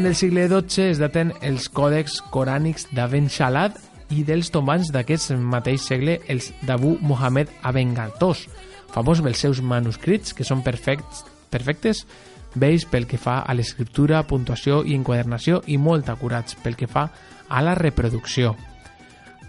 Mitjan 0.00 0.04
del 0.04 0.16
segle 0.16 0.48
XII 0.48 0.84
es 0.90 0.98
daten 0.98 1.30
els 1.44 1.66
còdecs 1.68 2.20
corànics 2.32 2.86
d'Aben 2.94 3.26
Shalat 3.28 3.76
i 4.08 4.22
dels 4.24 4.48
tombants 4.50 4.88
d'aquest 4.94 5.34
mateix 5.36 5.82
segle 5.84 6.14
els 6.28 6.52
d'Abu 6.64 6.96
Mohamed 7.02 7.50
Aben 7.62 7.92
Gatós, 7.94 8.46
famós 8.94 9.20
pels 9.20 9.38
seus 9.38 9.60
manuscrits 9.60 10.32
que 10.32 10.44
són 10.44 10.62
perfects, 10.64 11.24
perfectes, 11.50 12.06
vells 12.54 12.86
pel 12.88 13.06
que 13.06 13.18
fa 13.20 13.42
a 13.42 13.52
l'escriptura, 13.52 14.22
puntuació 14.24 14.80
i 14.86 14.96
enquadernació 14.96 15.60
i 15.66 15.76
molt 15.76 16.08
acurats 16.08 16.56
pel 16.62 16.76
que 16.76 16.88
fa 16.88 17.10
a 17.48 17.60
la 17.60 17.74
reproducció. 17.74 18.54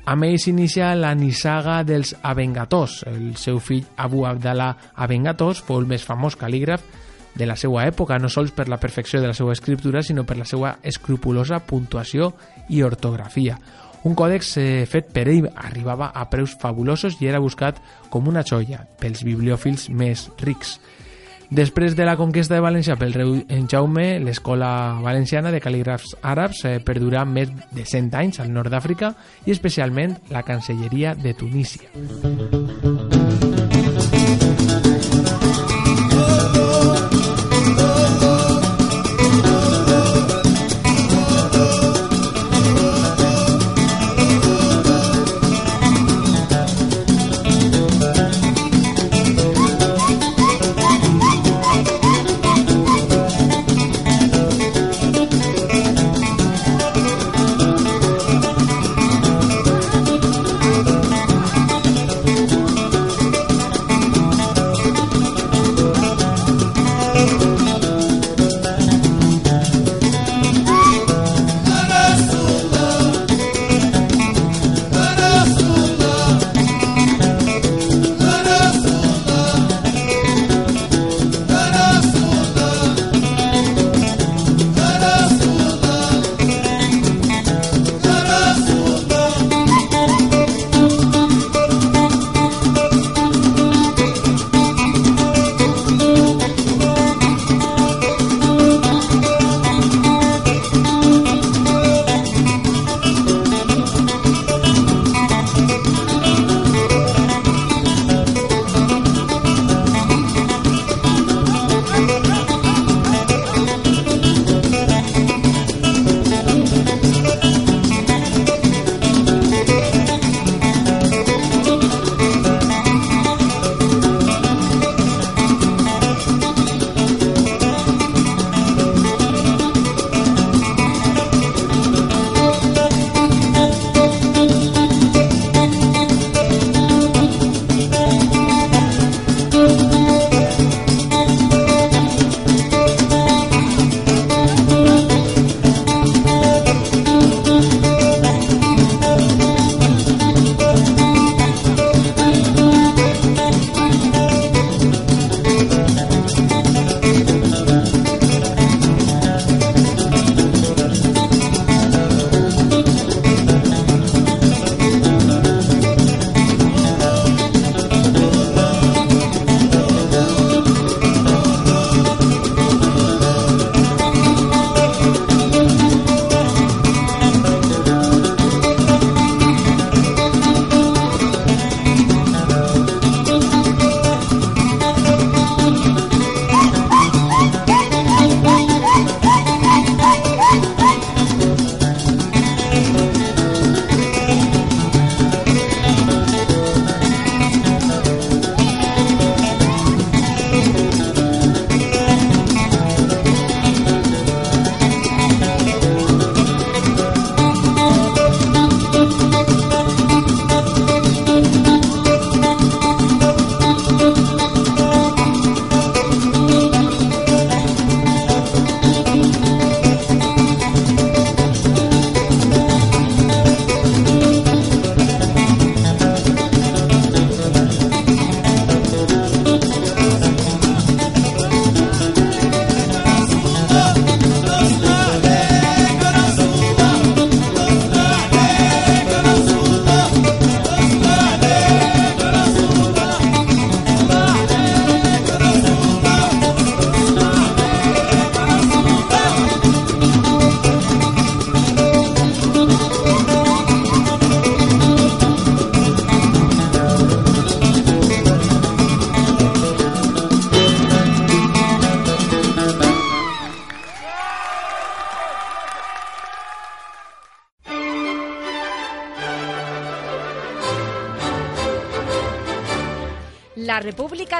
Amb 0.06 0.28
ell 0.28 0.40
s'inicia 0.42 0.96
la 0.96 1.14
nissaga 1.16 1.84
dels 1.88 2.16
Abengatós. 2.22 3.06
El 3.08 3.38
seu 3.38 3.60
fill 3.60 3.86
Abu 3.96 4.26
Abdallah 4.28 4.76
Abengatós 4.96 5.64
fou 5.64 5.80
el 5.80 5.88
més 5.88 6.04
famós 6.04 6.36
cal·lígraf 6.36 6.84
de 7.36 7.48
la 7.48 7.56
seva 7.56 7.86
època, 7.88 8.20
no 8.20 8.30
sols 8.30 8.52
per 8.56 8.68
la 8.70 8.80
perfecció 8.80 9.22
de 9.22 9.30
la 9.32 9.38
seva 9.38 9.54
escriptura, 9.54 10.04
sinó 10.04 10.26
per 10.26 10.38
la 10.38 10.48
seva 10.48 10.78
escrupulosa 10.84 11.62
puntuació 11.66 12.34
i 12.70 12.84
ortografia. 12.84 13.58
Un 14.04 14.16
còdex 14.18 14.56
eh, 14.58 14.86
fet 14.90 15.12
per 15.14 15.28
ell 15.30 15.46
arribava 15.54 16.10
a 16.18 16.26
preus 16.30 16.56
fabulosos 16.58 17.20
i 17.22 17.30
era 17.30 17.42
buscat 17.42 17.78
com 18.10 18.28
una 18.28 18.42
joia 18.42 18.82
pels 19.00 19.22
bibliòfils 19.28 19.90
més 19.94 20.30
rics. 20.42 20.80
Després 21.52 21.98
de 22.00 22.06
la 22.08 22.16
conquesta 22.16 22.56
de 22.56 22.64
València 22.64 22.96
pel 22.96 23.12
rei 23.12 23.42
en 23.52 23.66
Jaume, 23.68 24.06
l'escola 24.24 24.72
valenciana 25.04 25.52
de 25.52 25.60
cal·lígrafs 25.60 26.16
àrabs 26.24 26.64
eh, 26.64 26.78
perdurà 26.80 27.26
més 27.28 27.52
de 27.76 27.84
100 27.84 28.16
anys 28.24 28.40
al 28.40 28.54
nord 28.56 28.72
d'Àfrica 28.72 29.12
i 29.46 29.52
especialment 29.52 30.16
la 30.32 30.48
Cancelleria 30.48 31.12
de 31.14 31.36
Tunísia. 31.36 31.92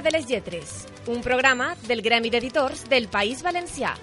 De 0.02 0.12
les 0.12 0.28
Lletres, 0.28 0.88
un 1.08 1.22
programa 1.22 1.76
del 1.88 2.02
Gremi 2.02 2.30
d'Editors 2.30 2.88
del 2.90 3.08
País 3.08 3.44
Valencià. 3.44 3.94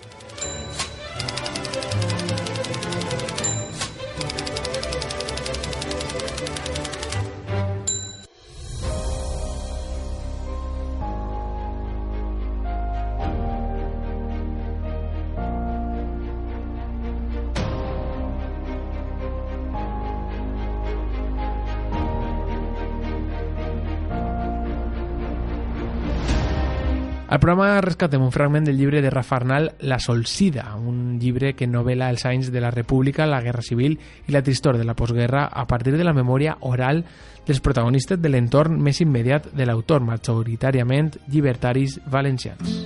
Programa 27.49 27.81
rescatem 27.81 28.21
un 28.21 28.31
fragment 28.31 28.67
del 28.67 28.77
llibre 28.77 29.01
de 29.01 29.09
Rafa 29.09 29.37
Arnal 29.37 29.73
La 29.81 29.99
Solsida, 29.99 30.75
un 30.77 31.19
llibre 31.19 31.55
que 31.57 31.67
novela 31.67 32.11
els 32.13 32.27
anys 32.29 32.51
de 32.53 32.61
la 32.61 32.71
República, 32.71 33.25
la 33.25 33.41
Guerra 33.41 33.65
Civil 33.65 33.97
i 34.29 34.35
la 34.37 34.43
tristor 34.45 34.77
de 34.77 34.85
la 34.85 34.93
postguerra 34.93 35.47
a 35.47 35.65
partir 35.67 35.97
de 35.97 36.05
la 36.05 36.13
memòria 36.13 36.59
oral 36.61 37.07
dels 37.47 37.65
protagonistes 37.65 38.21
de 38.21 38.29
l'entorn 38.29 38.77
més 38.77 39.01
immediat 39.01 39.49
de 39.57 39.65
l'autor, 39.65 40.05
majoritàriament 40.05 41.15
llibertaris 41.33 41.97
valencians. 42.05 42.85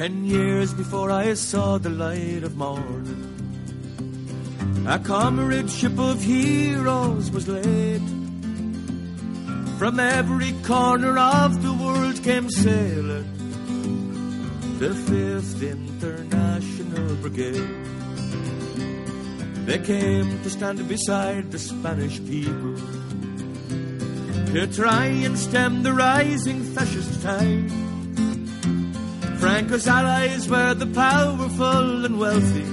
Ten 0.00 0.24
years 0.24 0.72
before 0.72 1.10
I 1.10 1.34
saw 1.34 1.76
the 1.76 1.90
light 1.90 2.42
of 2.42 2.56
morning, 2.56 3.20
a 4.88 4.98
comradeship 4.98 5.98
of 5.98 6.22
heroes 6.22 7.30
was 7.30 7.46
laid. 7.46 8.00
From 9.78 10.00
every 10.00 10.52
corner 10.62 11.18
of 11.18 11.62
the 11.62 11.74
world 11.74 12.22
came 12.22 12.48
sailing 12.48 13.28
the 14.78 14.88
5th 14.88 15.60
International 15.70 17.16
Brigade. 17.16 17.68
They 19.66 19.80
came 19.80 20.42
to 20.42 20.48
stand 20.48 20.88
beside 20.88 21.52
the 21.52 21.58
Spanish 21.58 22.24
people 22.24 22.76
to 24.54 24.66
try 24.72 25.04
and 25.26 25.38
stem 25.38 25.82
the 25.82 25.92
rising 25.92 26.62
fascist 26.72 27.20
tide. 27.20 27.89
Franco's 29.50 29.88
allies 29.88 30.48
were 30.48 30.74
the 30.74 30.86
powerful 30.86 32.04
and 32.04 32.20
wealthy. 32.20 32.64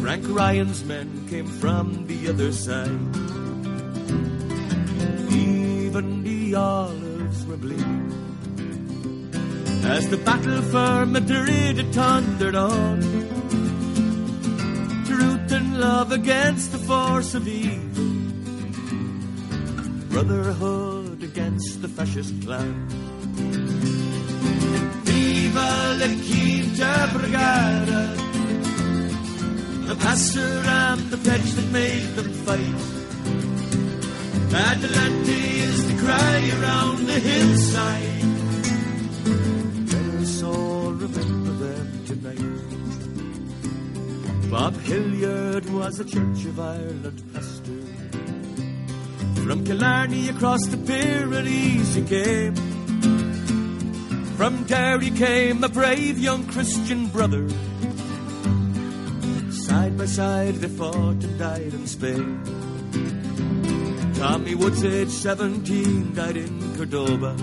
Frank 0.00 0.24
Ryan's 0.26 0.82
men 0.82 1.28
came 1.28 1.46
from 1.46 2.06
the 2.06 2.30
other 2.30 2.50
side. 2.52 2.88
Even 5.30 6.24
the 6.24 6.54
olives 6.54 7.44
were 7.44 7.58
bleeding 7.58 8.12
as 9.84 10.08
the 10.08 10.16
battle 10.16 10.62
for 10.72 11.04
Madrid 11.04 11.76
thundered 11.92 12.54
on. 12.54 13.02
Truth 15.04 15.52
and 15.52 15.80
love 15.80 16.12
against 16.12 16.72
the 16.72 16.78
force 16.78 17.34
of 17.34 17.46
evil. 17.46 18.10
Brotherhood 20.08 21.22
against 21.22 21.82
the 21.82 21.88
fascist 21.88 22.40
clan. 22.42 22.93
Viva 25.54 25.94
la 26.00 26.08
Quinta 26.26 27.08
Brigada. 27.12 28.02
The 29.86 29.94
pastor 29.96 30.62
and 30.66 31.10
the 31.10 31.16
pledge 31.18 31.52
that 31.52 31.70
made 31.70 32.16
them 32.16 32.32
fight. 32.44 32.80
Adelante 34.52 35.42
is 35.66 35.86
the 35.86 35.94
cry 36.02 36.50
around 36.58 37.06
the 37.06 37.20
hillside. 37.28 38.24
Let 39.92 40.14
us 40.22 40.42
all 40.42 40.92
remember 40.92 41.52
them 41.64 42.04
tonight. 42.10 42.60
Bob 44.50 44.74
Hilliard 44.80 45.70
was 45.70 46.00
a 46.00 46.04
Church 46.04 46.44
of 46.46 46.58
Ireland 46.58 47.22
pastor. 47.32 47.80
From 49.44 49.64
Killarney 49.64 50.30
across 50.30 50.66
the 50.66 50.78
Pyrenees 50.78 51.94
he 51.94 52.02
came. 52.02 52.73
From 54.44 54.64
Derry 54.64 55.08
came 55.08 55.64
a 55.64 55.70
brave 55.70 56.18
young 56.18 56.46
Christian 56.46 57.06
brother. 57.06 57.48
Side 59.50 59.96
by 59.96 60.04
side 60.04 60.56
they 60.56 60.68
fought 60.68 61.24
and 61.24 61.38
died 61.38 61.72
in 61.72 61.86
Spain. 61.86 62.42
Tommy 64.16 64.54
Woods, 64.54 64.84
age 64.84 65.08
17, 65.08 66.14
died 66.14 66.36
in 66.36 66.76
Cordoba. 66.76 67.34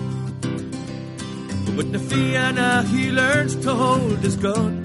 But 1.74 1.86
in 1.86 1.98
Fianna 1.98 2.84
he 2.84 3.10
learned 3.10 3.60
to 3.62 3.74
hold 3.74 4.18
his 4.18 4.36
gun. 4.36 4.84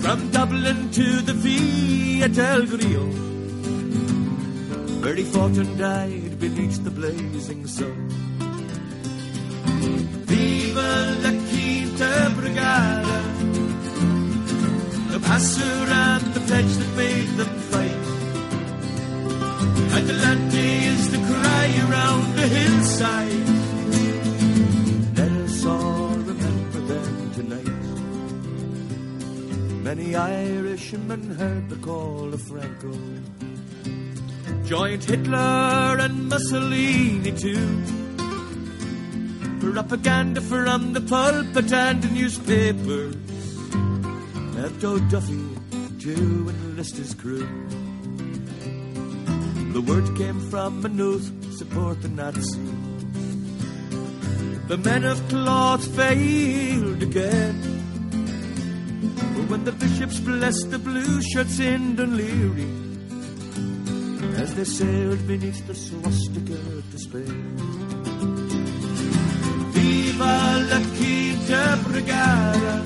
From 0.00 0.30
Dublin 0.30 0.90
to 0.92 1.20
the 1.20 1.34
Via 1.34 2.28
del 2.30 2.64
Grio, 2.64 3.04
where 5.02 5.14
he 5.14 5.24
fought 5.24 5.58
and 5.58 5.76
died 5.76 6.40
beneath 6.40 6.82
the 6.82 6.90
blazing 6.90 7.66
sun. 7.66 8.21
Brigada, 12.42 13.18
the 15.12 15.20
passer 15.20 15.62
and 15.62 16.34
the 16.34 16.40
pledge 16.40 16.74
that 16.80 16.92
made 16.96 17.28
them 17.38 17.54
fight. 17.70 18.04
Adelante 19.96 20.68
is 20.92 21.02
the 21.12 21.18
cry 21.30 21.66
around 21.86 22.34
the 22.34 22.48
hillside. 22.56 23.48
Let 25.18 25.32
us 25.44 25.64
all 25.64 26.16
remember 26.30 26.80
them 26.92 27.30
tonight. 27.38 27.78
Many 29.84 30.16
Irishmen 30.16 31.22
heard 31.36 31.68
the 31.68 31.76
call 31.76 32.34
of 32.34 32.42
Franco. 32.42 32.92
Joined 34.64 35.04
Hitler 35.04 35.96
and 36.00 36.28
Mussolini 36.28 37.30
too. 37.30 38.01
Propaganda 39.62 40.40
from 40.40 40.92
the 40.92 41.00
pulpit 41.00 41.72
and 41.72 42.02
the 42.02 42.08
newspapers 42.08 43.14
left 44.56 44.82
O'Duffy 44.82 45.46
to 46.00 46.48
enlist 46.50 46.96
his 46.96 47.14
crew. 47.14 47.46
The 49.72 49.80
word 49.80 50.16
came 50.18 50.40
from 50.50 50.82
Maynooth, 50.82 51.30
support 51.56 52.02
the 52.02 52.08
Nazi. 52.08 52.58
The 54.66 54.78
men 54.78 55.04
of 55.04 55.28
cloth 55.28 55.86
failed 55.94 57.00
again. 57.00 57.56
But 59.14 59.48
when 59.48 59.64
the 59.64 59.72
bishops 59.72 60.18
blessed 60.18 60.72
the 60.72 60.80
blue 60.80 61.22
shirts 61.22 61.60
in 61.60 61.94
Dunleary, 61.94 62.66
as 64.42 64.56
they 64.56 64.64
sailed 64.64 65.24
beneath 65.28 65.64
the 65.68 65.74
swastika 65.76 66.82
to 66.90 66.98
Viva 70.12 70.58
la 70.68 70.80
Quinta 70.96 71.76
Brigada, 71.84 72.84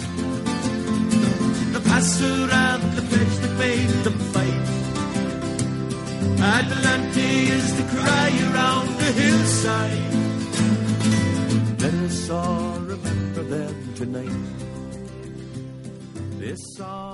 the 1.72 1.81
passer 1.81 2.49
and 2.53 2.83
the 2.95 3.03
pledge 3.03 3.37
that 3.43 3.55
made 3.59 3.95
them 4.05 4.18
fight. 4.33 4.68
Adelante 6.39 7.29
is 7.57 7.77
the 7.77 7.83
cry 7.95 8.31
around 8.51 8.89
the 8.99 9.11
hillside. 9.20 10.14
Let 11.83 11.95
us 11.95 12.31
all 12.31 12.79
remember 12.87 13.43
them 13.43 13.95
tonight. 13.97 14.47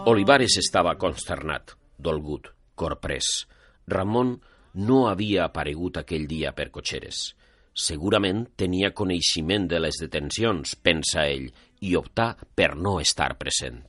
Olivares 0.05 0.59
estava 0.59 0.97
consternat, 0.97 1.73
dolgut, 1.97 2.53
corprès. 2.75 3.47
Ramon 3.89 4.43
no 4.75 5.07
havia 5.09 5.47
aparegut 5.49 5.97
aquell 5.97 6.29
dia 6.29 6.53
per 6.53 6.69
cotxeres. 6.71 7.31
Segurament 7.73 8.45
tenia 8.61 8.93
coneixement 8.93 9.65
de 9.69 9.81
les 9.81 9.97
detencions, 10.01 10.77
pensa 10.77 11.25
ell, 11.25 11.49
i 11.81 11.97
optà 11.97 12.35
per 12.55 12.75
no 12.77 12.99
estar 13.01 13.33
present. 13.41 13.81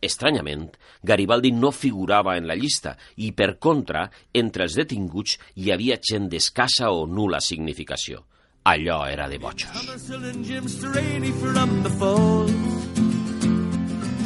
Estranyament, 0.00 0.68
Garibaldi 1.02 1.50
no 1.50 1.72
figurava 1.74 2.36
en 2.38 2.46
la 2.46 2.54
llista 2.54 2.94
i, 3.16 3.32
per 3.34 3.56
contra, 3.58 4.04
entre 4.32 4.68
els 4.68 4.76
detinguts 4.78 5.34
hi 5.58 5.72
havia 5.74 5.98
gent 5.98 6.28
d'escassa 6.30 6.92
o 6.94 7.04
nula 7.06 7.40
significació. 7.42 8.22
Allò 8.68 9.00
era 9.08 9.26
de 9.28 9.38
bojos. 9.38 9.66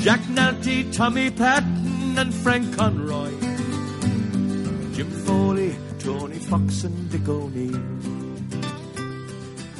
Jack 0.02 0.28
Nalty, 0.34 0.84
Tommy 0.90 1.30
Patton, 1.30 2.18
and 2.18 2.34
Frank 2.34 2.76
Conroy. 2.76 3.30
Jim 4.92 5.08
Foley, 5.24 5.72
Tony 6.00 6.40
Fox, 6.40 6.84
and 6.84 7.08
Dick 7.08 7.28
O'Neill. 7.28 8.31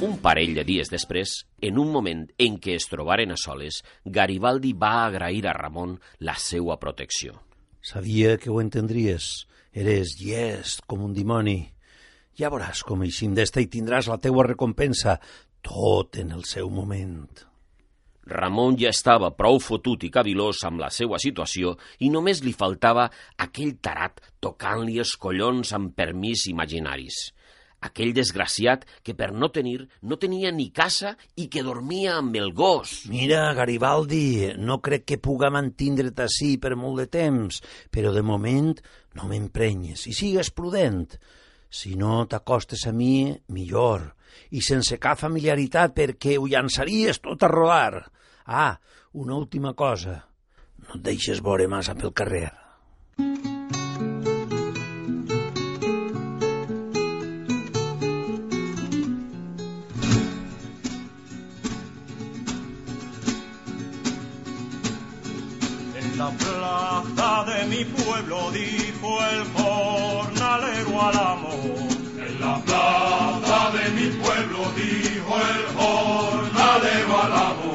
Un 0.03 0.17
parell 0.19 0.51
de 0.57 0.65
dies 0.67 0.89
després, 0.91 1.31
en 1.63 1.77
un 1.79 1.91
moment 1.93 2.25
en 2.45 2.57
què 2.59 2.73
es 2.75 2.89
trobaren 2.91 3.31
a 3.31 3.37
soles, 3.39 3.77
Garibaldi 4.03 4.73
va 4.75 5.05
agrair 5.05 5.45
a 5.47 5.53
Ramon 5.55 5.93
la 6.27 6.33
seua 6.35 6.75
protecció. 6.81 7.37
Sabia 7.79 8.33
que 8.37 8.51
ho 8.51 8.59
entendries. 8.59 9.45
Eres 9.71 10.17
llest 10.19 10.83
com 10.91 11.05
un 11.05 11.13
dimoni. 11.15 11.55
Ja 12.35 12.51
veuràs 12.51 12.81
com 12.83 13.05
eixim 13.07 13.37
d'esta 13.37 13.63
i 13.63 13.69
tindràs 13.71 14.09
la 14.11 14.19
teua 14.19 14.43
recompensa, 14.49 15.15
tot 15.63 16.19
en 16.19 16.35
el 16.35 16.43
seu 16.49 16.67
moment. 16.67 17.45
Ramon 18.27 18.75
ja 18.79 18.91
estava 18.91 19.29
prou 19.37 19.61
fotut 19.63 20.03
i 20.03 20.11
cavilós 20.11 20.65
amb 20.67 20.83
la 20.83 20.89
seva 20.91 21.19
situació 21.19 21.77
i 22.03 22.11
només 22.11 22.43
li 22.43 22.51
faltava 22.51 23.07
aquell 23.45 23.77
tarat 23.79 24.19
tocant-li 24.43 24.99
els 24.99 25.15
collons 25.15 25.71
amb 25.79 25.95
permís 25.95 26.47
imaginaris. 26.51 27.29
Aquell 27.83 28.13
desgraciat 28.15 28.85
que 29.03 29.15
per 29.17 29.31
no 29.35 29.49
tenir 29.51 29.89
no 30.07 30.17
tenia 30.21 30.53
ni 30.55 30.69
casa 30.71 31.13
i 31.35 31.49
que 31.51 31.65
dormia 31.65 32.17
amb 32.21 32.37
el 32.39 32.53
gos. 32.55 33.03
Mira, 33.11 33.45
Garibaldi, 33.57 34.53
no 34.57 34.79
crec 34.85 35.05
que 35.11 35.19
puga 35.19 35.51
mantindre't 35.51 36.23
així 36.23 36.55
per 36.63 36.77
molt 36.79 37.03
de 37.03 37.07
temps, 37.11 37.59
però 37.91 38.13
de 38.15 38.23
moment 38.23 38.73
no 39.19 39.29
m'emprenyes 39.29 40.07
i 40.07 40.15
sigues 40.15 40.53
prudent. 40.55 41.07
Si 41.73 41.95
no 41.99 42.21
t'acostes 42.29 42.85
a 42.87 42.93
mi, 42.93 43.33
millor, 43.51 44.11
i 44.53 44.61
sense 44.61 44.99
cap 45.01 45.19
familiaritat 45.19 45.95
perquè 45.97 46.37
ho 46.37 46.47
llançaries 46.47 47.19
tot 47.23 47.43
a 47.43 47.49
rodar. 47.51 48.03
Ah, 48.45 48.77
una 49.13 49.35
última 49.35 49.73
cosa, 49.73 50.19
no 50.85 50.99
et 50.99 51.09
deixes 51.09 51.41
veure 51.41 51.67
massa 51.71 51.97
pel 51.97 52.13
carrer. 52.13 52.51
En 53.19 53.52
plaza 67.03 67.45
de 67.45 67.65
mi 67.65 67.85
pueblo 67.85 68.51
dijo 68.51 69.19
el 69.31 69.43
jornalero 69.53 71.01
al 71.01 71.17
amo. 71.17 71.53
En 72.25 72.39
la 72.39 72.55
plaza 72.59 73.71
de 73.77 73.89
mi 73.91 74.07
pueblo 74.23 74.59
dijo 74.75 75.35
el 75.51 75.65
jornalero 75.77 77.21
al 77.21 77.33
amo. 77.33 77.73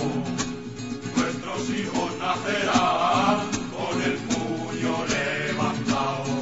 Nuestros 1.17 1.71
hijos 1.71 2.11
nacerán 2.19 3.39
con 3.77 4.03
el 4.03 4.17
puño 4.31 4.95
levantado. 5.17 6.35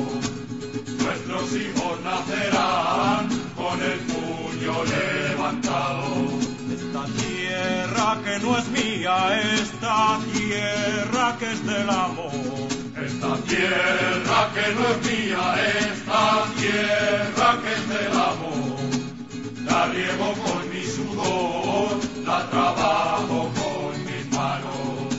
Nuestros 1.03 1.53
hijos 1.53 2.01
nacerán 2.03 3.29
con 3.57 3.83
el 3.83 3.99
puño 4.13 4.75
levantado. 4.85 6.07
Esta 6.73 7.05
tierra 7.21 8.19
que 8.25 8.39
no 8.45 8.59
es 8.59 8.69
mía, 8.69 9.41
esta 9.61 10.19
tierra 10.33 11.37
que 11.39 11.53
es 11.53 11.67
del 11.67 11.91
amo. 11.91 12.56
Esta 13.27 13.43
tierra 13.43 14.51
que 14.55 14.75
no 14.75 14.87
es 14.87 14.99
mía, 15.11 15.55
esta 15.81 16.47
tierra 16.61 17.59
que 17.61 17.73
es 17.73 17.89
del 17.89 18.13
amo. 18.13 18.77
La 19.65 19.87
riego 19.87 20.33
con 20.45 20.71
mi 20.71 20.85
sudor, 20.85 21.99
la 22.25 22.49
trabajo 22.51 23.51
con 23.59 24.05
mis 24.05 24.31
manos. 24.31 25.13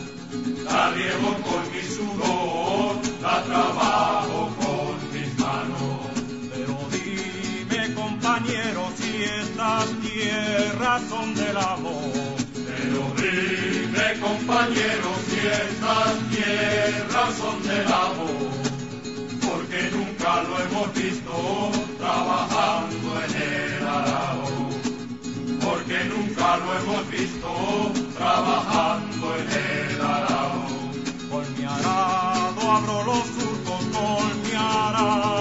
La 0.64 0.92
riego 0.92 1.36
con 1.48 1.64
mi 1.74 1.82
sudor, 1.82 2.96
la 3.22 3.44
trabajo 3.44 4.56
con 4.56 5.12
mis 5.12 5.38
manos. 5.40 6.08
Pero 6.54 6.78
dime 6.94 7.94
compañero 7.94 8.90
si 8.96 9.24
estas 9.24 9.86
tierras 10.00 11.02
son 11.10 11.36
del 11.36 11.58
amor. 11.58 12.14
Pero 12.54 13.04
dime 13.18 14.20
compañero 14.22 15.27
si 15.38 15.48
estas 15.48 16.30
tierras 16.30 17.36
son 17.38 17.62
del 17.64 17.88
amor. 17.88 18.38
Porque 19.48 19.92
nunca 19.92 20.44
lo 20.44 20.60
hemos 20.64 20.94
visto 20.94 21.72
trabajando 21.98 23.08
en 23.24 23.34
el 23.42 23.88
arao. 23.88 24.70
Porque 25.64 26.04
nunca 26.06 26.58
lo 26.58 26.78
hemos 26.78 27.12
visto 27.12 27.50
trabajando 28.18 29.36
en 29.40 29.48
el 29.52 30.02
arao. 30.02 30.68
Con 31.30 31.58
mi 31.58 31.66
arado 31.66 32.72
abro 32.72 33.04
los 33.04 33.26
surcos, 33.28 33.84
con 33.96 34.42
mi 34.44 34.56
arado 34.56 35.37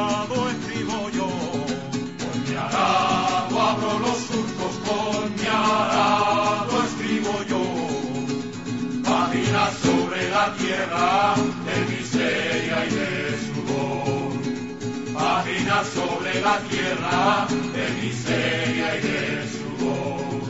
tierra 10.55 11.34
de 11.66 11.97
miseria 11.97 12.86
y 12.86 12.90
de 12.94 13.38
sudor. 13.47 15.14
Páginas 15.14 15.86
sobre 15.88 16.40
la 16.40 16.59
tierra 16.70 17.47
de 17.49 18.03
miseria 18.03 18.97
y 18.97 19.01
de 19.01 19.49
sudor. 19.49 20.45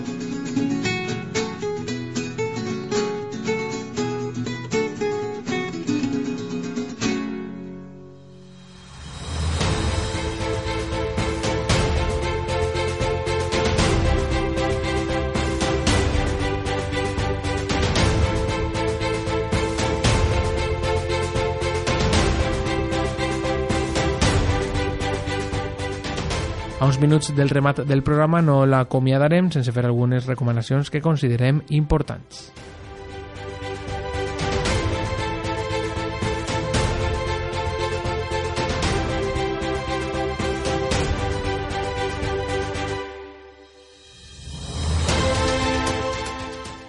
A 26.78 26.84
uns 26.84 26.98
minuts 27.00 27.30
del 27.34 27.48
remat 27.48 27.78
del 27.88 28.02
programa 28.04 28.42
no 28.44 28.58
l'acomiadarem 28.68 29.46
sense 29.48 29.72
fer 29.72 29.86
algunes 29.88 30.26
recomanacions 30.28 30.90
que 30.92 31.00
considerem 31.00 31.62
importants. 31.72 32.50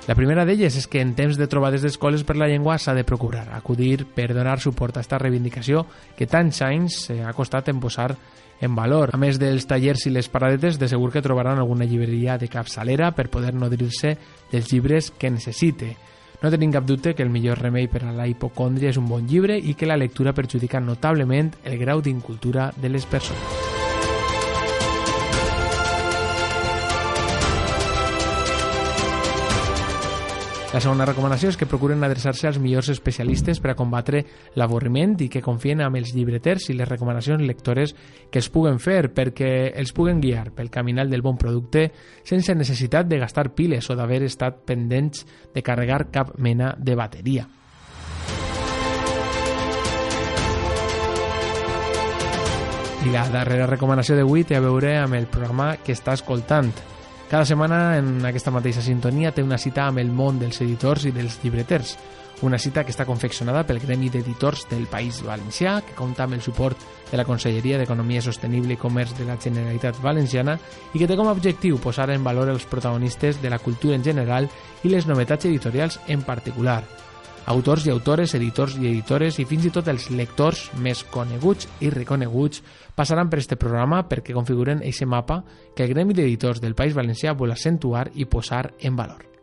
La 0.08 0.16
primera 0.16 0.44
d'elles 0.44 0.76
és 0.76 0.88
que 0.88 1.00
en 1.00 1.14
temps 1.16 1.40
de 1.40 1.48
trobades 1.48 1.84
d'escoles 1.84 2.28
per 2.28 2.36
la 2.36 2.48
llengua 2.52 2.76
s'ha 2.80 2.96
de 2.96 3.08
procurar 3.08 3.46
acudir 3.56 4.04
per 4.04 4.34
donar 4.36 4.60
suport 4.60 4.96
a 4.96 5.04
esta 5.04 5.20
reivindicació 5.20 5.86
que 6.20 6.28
tants 6.28 6.60
anys 6.64 7.06
ha 7.24 7.32
costat 7.36 7.72
en 7.72 7.80
posar 7.80 8.18
en 8.62 8.76
valor. 8.76 9.12
A 9.14 9.22
més 9.22 9.39
dels 9.39 9.68
tallers 9.68 10.05
i 10.08 10.14
les 10.14 10.30
paradetes, 10.30 10.80
de 10.80 10.89
segur 10.89 11.12
que 11.14 11.24
trobaran 11.26 11.60
alguna 11.60 11.86
llibreria 11.86 12.38
de 12.38 12.49
capçalera 12.49 13.12
per 13.16 13.30
poder 13.30 13.53
nodrir-se 13.53 14.18
dels 14.51 14.72
llibres 14.72 15.12
que 15.12 15.32
necessite. 15.32 15.95
No 16.41 16.51
tenim 16.53 16.72
cap 16.72 16.86
dubte 16.86 17.16
que 17.16 17.26
el 17.26 17.34
millor 17.34 17.58
remei 17.64 17.88
per 17.89 18.03
a 18.05 18.14
la 18.14 18.28
hipocòndria 18.30 18.91
és 18.93 18.99
un 19.01 19.08
bon 19.10 19.26
llibre 19.26 19.58
i 19.58 19.74
que 19.74 19.89
la 19.89 19.97
lectura 19.97 20.36
perjudica 20.38 20.80
notablement 20.80 21.55
el 21.64 21.80
grau 21.82 22.01
d'incultura 22.01 22.72
de 22.78 22.93
les 22.93 23.10
persones. 23.10 23.76
La 30.78 30.82
segona 30.84 31.07
recomanació 31.09 31.49
és 31.49 31.55
que 31.57 31.65
procuren 31.65 32.05
adreçar-se 32.05 32.45
als 32.45 32.59
millors 32.61 32.91
especialistes 32.93 33.57
per 33.57 33.71
a 33.71 33.75
combatre 33.75 34.19
l'avorriment 34.61 35.15
i 35.25 35.28
que 35.34 35.41
confien 35.41 35.80
amb 35.82 35.97
els 35.97 36.11
llibreters 36.13 36.67
i 36.69 36.75
les 36.78 36.86
recomanacions 36.86 37.41
lectores 37.41 37.95
que 38.30 38.38
els 38.38 38.49
puguen 38.53 38.78
fer 38.78 39.07
perquè 39.09 39.71
els 39.73 39.89
puguen 39.97 40.19
guiar 40.21 40.51
pel 40.53 40.69
caminal 40.69 41.09
del 41.09 41.23
bon 41.25 41.39
producte 41.41 41.88
sense 42.21 42.53
necessitat 42.53 43.09
de 43.09 43.17
gastar 43.17 43.55
piles 43.57 43.89
o 43.89 43.95
d'haver 43.97 44.19
estat 44.28 44.59
pendents 44.69 45.23
de 45.55 45.63
carregar 45.65 46.11
cap 46.13 46.36
mena 46.38 46.75
de 46.78 46.93
bateria. 46.93 47.47
I 53.01 53.15
la 53.15 53.25
darrera 53.34 53.65
recomanació 53.65 54.19
d'avui 54.21 54.45
té 54.45 54.59
a 54.59 54.61
veure 54.61 54.93
amb 54.99 55.17
el 55.17 55.25
programa 55.25 55.71
que 55.82 55.97
està 55.97 56.13
escoltant. 56.13 56.69
Cada 57.28 57.43
setmana, 57.43 57.97
en 57.99 58.23
aquesta 58.23 58.53
mateixa 58.55 58.80
sintonia, 58.80 59.34
té 59.36 59.43
una 59.43 59.57
cita 59.59 59.84
amb 59.89 59.99
el 59.99 60.13
món 60.15 60.38
dels 60.39 60.61
editors 60.63 61.09
i 61.09 61.11
dels 61.11 61.41
llibreters. 61.41 61.97
Una 62.47 62.59
cita 62.61 62.86
que 62.86 62.93
està 62.93 63.03
confeccionada 63.03 63.65
pel 63.67 63.82
Gremi 63.84 64.07
d'Editors 64.13 64.63
del 64.69 64.86
País 64.88 65.19
Valencià, 65.25 65.82
que 65.84 65.95
compta 65.97 66.23
amb 66.23 66.38
el 66.38 66.43
suport 66.45 66.80
de 67.11 67.17
la 67.19 67.25
Conselleria 67.28 67.82
d'Economia 67.82 68.21
Sostenible 68.23 68.78
i 68.78 68.80
Comerç 68.80 69.17
de 69.17 69.25
la 69.28 69.36
Generalitat 69.43 69.99
Valenciana 69.99 70.55
i 70.93 71.01
que 71.01 71.09
té 71.09 71.17
com 71.19 71.28
a 71.28 71.34
objectiu 71.36 71.82
posar 71.84 72.07
en 72.13 72.23
valor 72.23 72.53
els 72.53 72.69
protagonistes 72.69 73.41
de 73.41 73.51
la 73.51 73.59
cultura 73.59 73.97
en 73.97 74.07
general 74.07 74.47
i 74.86 74.93
les 74.93 75.09
novetats 75.09 75.49
editorials 75.51 75.99
en 76.07 76.23
particular. 76.23 76.84
Autors 77.48 77.86
i 77.88 77.89
autores, 77.89 78.36
editors 78.36 78.76
i 78.76 78.89
editores 78.89 79.39
i 79.39 79.45
fins 79.48 79.66
i 79.66 79.72
tot 79.74 79.88
els 79.88 80.10
lectors 80.12 80.68
més 80.84 81.06
coneguts 81.08 81.70
i 81.80 81.91
reconeguts 81.93 82.62
passaran 82.95 83.32
per 83.32 83.39
este 83.39 83.56
programa 83.56 84.04
perquè 84.10 84.36
configuren 84.36 84.84
eixe 84.84 85.08
mapa 85.08 85.41
que 85.76 85.88
el 85.88 85.95
Gremi 85.95 86.14
d'Editors 86.14 86.62
del 86.62 86.76
País 86.76 86.98
Valencià 86.98 87.34
vol 87.34 87.56
accentuar 87.56 88.10
i 88.16 88.28
posar 88.28 88.74
en 88.80 89.00
valor. 89.00 89.37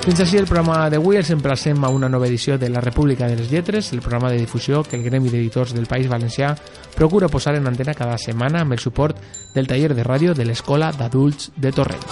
Fins 0.00 0.22
així 0.24 0.38
el 0.40 0.46
programa 0.48 0.86
d'avui, 0.88 1.18
els 1.20 1.28
emplacem 1.34 1.82
a 1.84 1.90
una 1.92 2.08
nova 2.08 2.24
edició 2.26 2.56
de 2.58 2.70
La 2.72 2.80
República 2.80 3.26
de 3.28 3.36
les 3.36 3.50
Lletres, 3.52 3.92
el 3.92 4.00
programa 4.00 4.30
de 4.30 4.38
difusió 4.40 4.80
que 4.82 4.96
el 4.96 5.02
Gremi 5.04 5.28
d'Editors 5.28 5.74
del 5.76 5.84
País 5.86 6.08
Valencià 6.08 6.54
procura 6.96 7.28
posar 7.28 7.54
en 7.58 7.68
antena 7.68 7.92
cada 7.92 8.16
setmana 8.16 8.62
amb 8.64 8.72
el 8.72 8.80
suport 8.80 9.20
del 9.54 9.68
taller 9.68 9.92
de 9.94 10.02
ràdio 10.02 10.32
de 10.32 10.46
l'Escola 10.48 10.88
d'Adults 10.96 11.52
de 11.54 11.72
Torrent. 11.76 12.08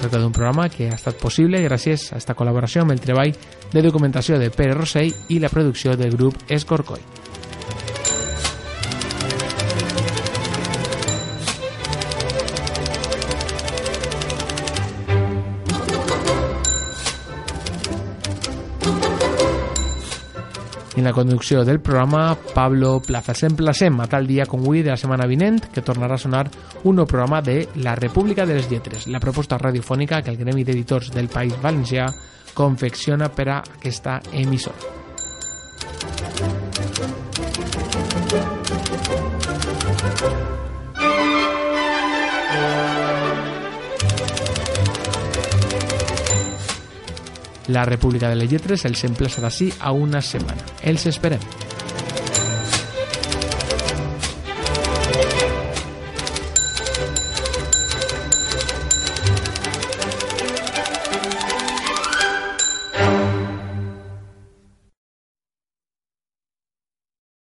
Tracta 0.00 0.18
d'un 0.18 0.34
programa 0.34 0.66
que 0.68 0.90
ha 0.90 0.98
estat 0.98 1.22
possible 1.22 1.62
gràcies 1.62 2.10
a 2.10 2.18
esta 2.18 2.34
col·laboració 2.34 2.82
amb 2.82 2.98
el 2.98 3.06
treball 3.06 3.36
de 3.70 3.86
documentació 3.86 4.42
de 4.42 4.50
Pere 4.50 4.74
Rossell 4.74 5.14
i 5.28 5.38
la 5.38 5.54
producció 5.54 5.94
del 5.94 6.18
grup 6.18 6.42
Escorcoll. 6.50 7.19
En 21.00 21.04
la 21.04 21.14
conducció 21.14 21.64
del 21.64 21.80
programa, 21.80 22.36
Pablo 22.54 23.00
Plaza. 23.00 23.32
S'emplacem 23.32 24.02
a 24.04 24.06
tal 24.06 24.26
dia 24.28 24.44
com 24.44 24.60
avui 24.60 24.82
de 24.84 24.90
la 24.92 24.98
setmana 25.00 25.24
vinent, 25.24 25.56
que 25.72 25.80
tornarà 25.80 26.18
a 26.18 26.20
sonar 26.20 26.42
un 26.84 27.00
nou 27.00 27.08
programa 27.08 27.40
de 27.40 27.70
La 27.80 27.94
República 27.96 28.44
de 28.44 28.58
les 28.58 28.68
Lletres, 28.68 29.08
la 29.08 29.16
proposta 29.24 29.56
radiofònica 29.56 30.20
que 30.20 30.36
el 30.36 30.36
Gremi 30.36 30.60
d'Editors 30.60 31.08
del 31.16 31.32
País 31.32 31.56
Valencià 31.64 32.04
confecciona 32.52 33.32
per 33.32 33.48
a 33.48 33.62
aquesta 33.80 34.20
emissora. 34.44 34.76
La 47.68 47.84
República 47.84 48.28
de 48.28 48.36
les 48.36 48.50
Lletres 48.50 48.84
els 48.88 49.04
emplaça 49.04 49.42
d'ací 49.44 49.72
a 49.80 49.92
una 49.92 50.22
setmana. 50.22 50.64
Els 50.82 51.06
esperem. 51.06 51.69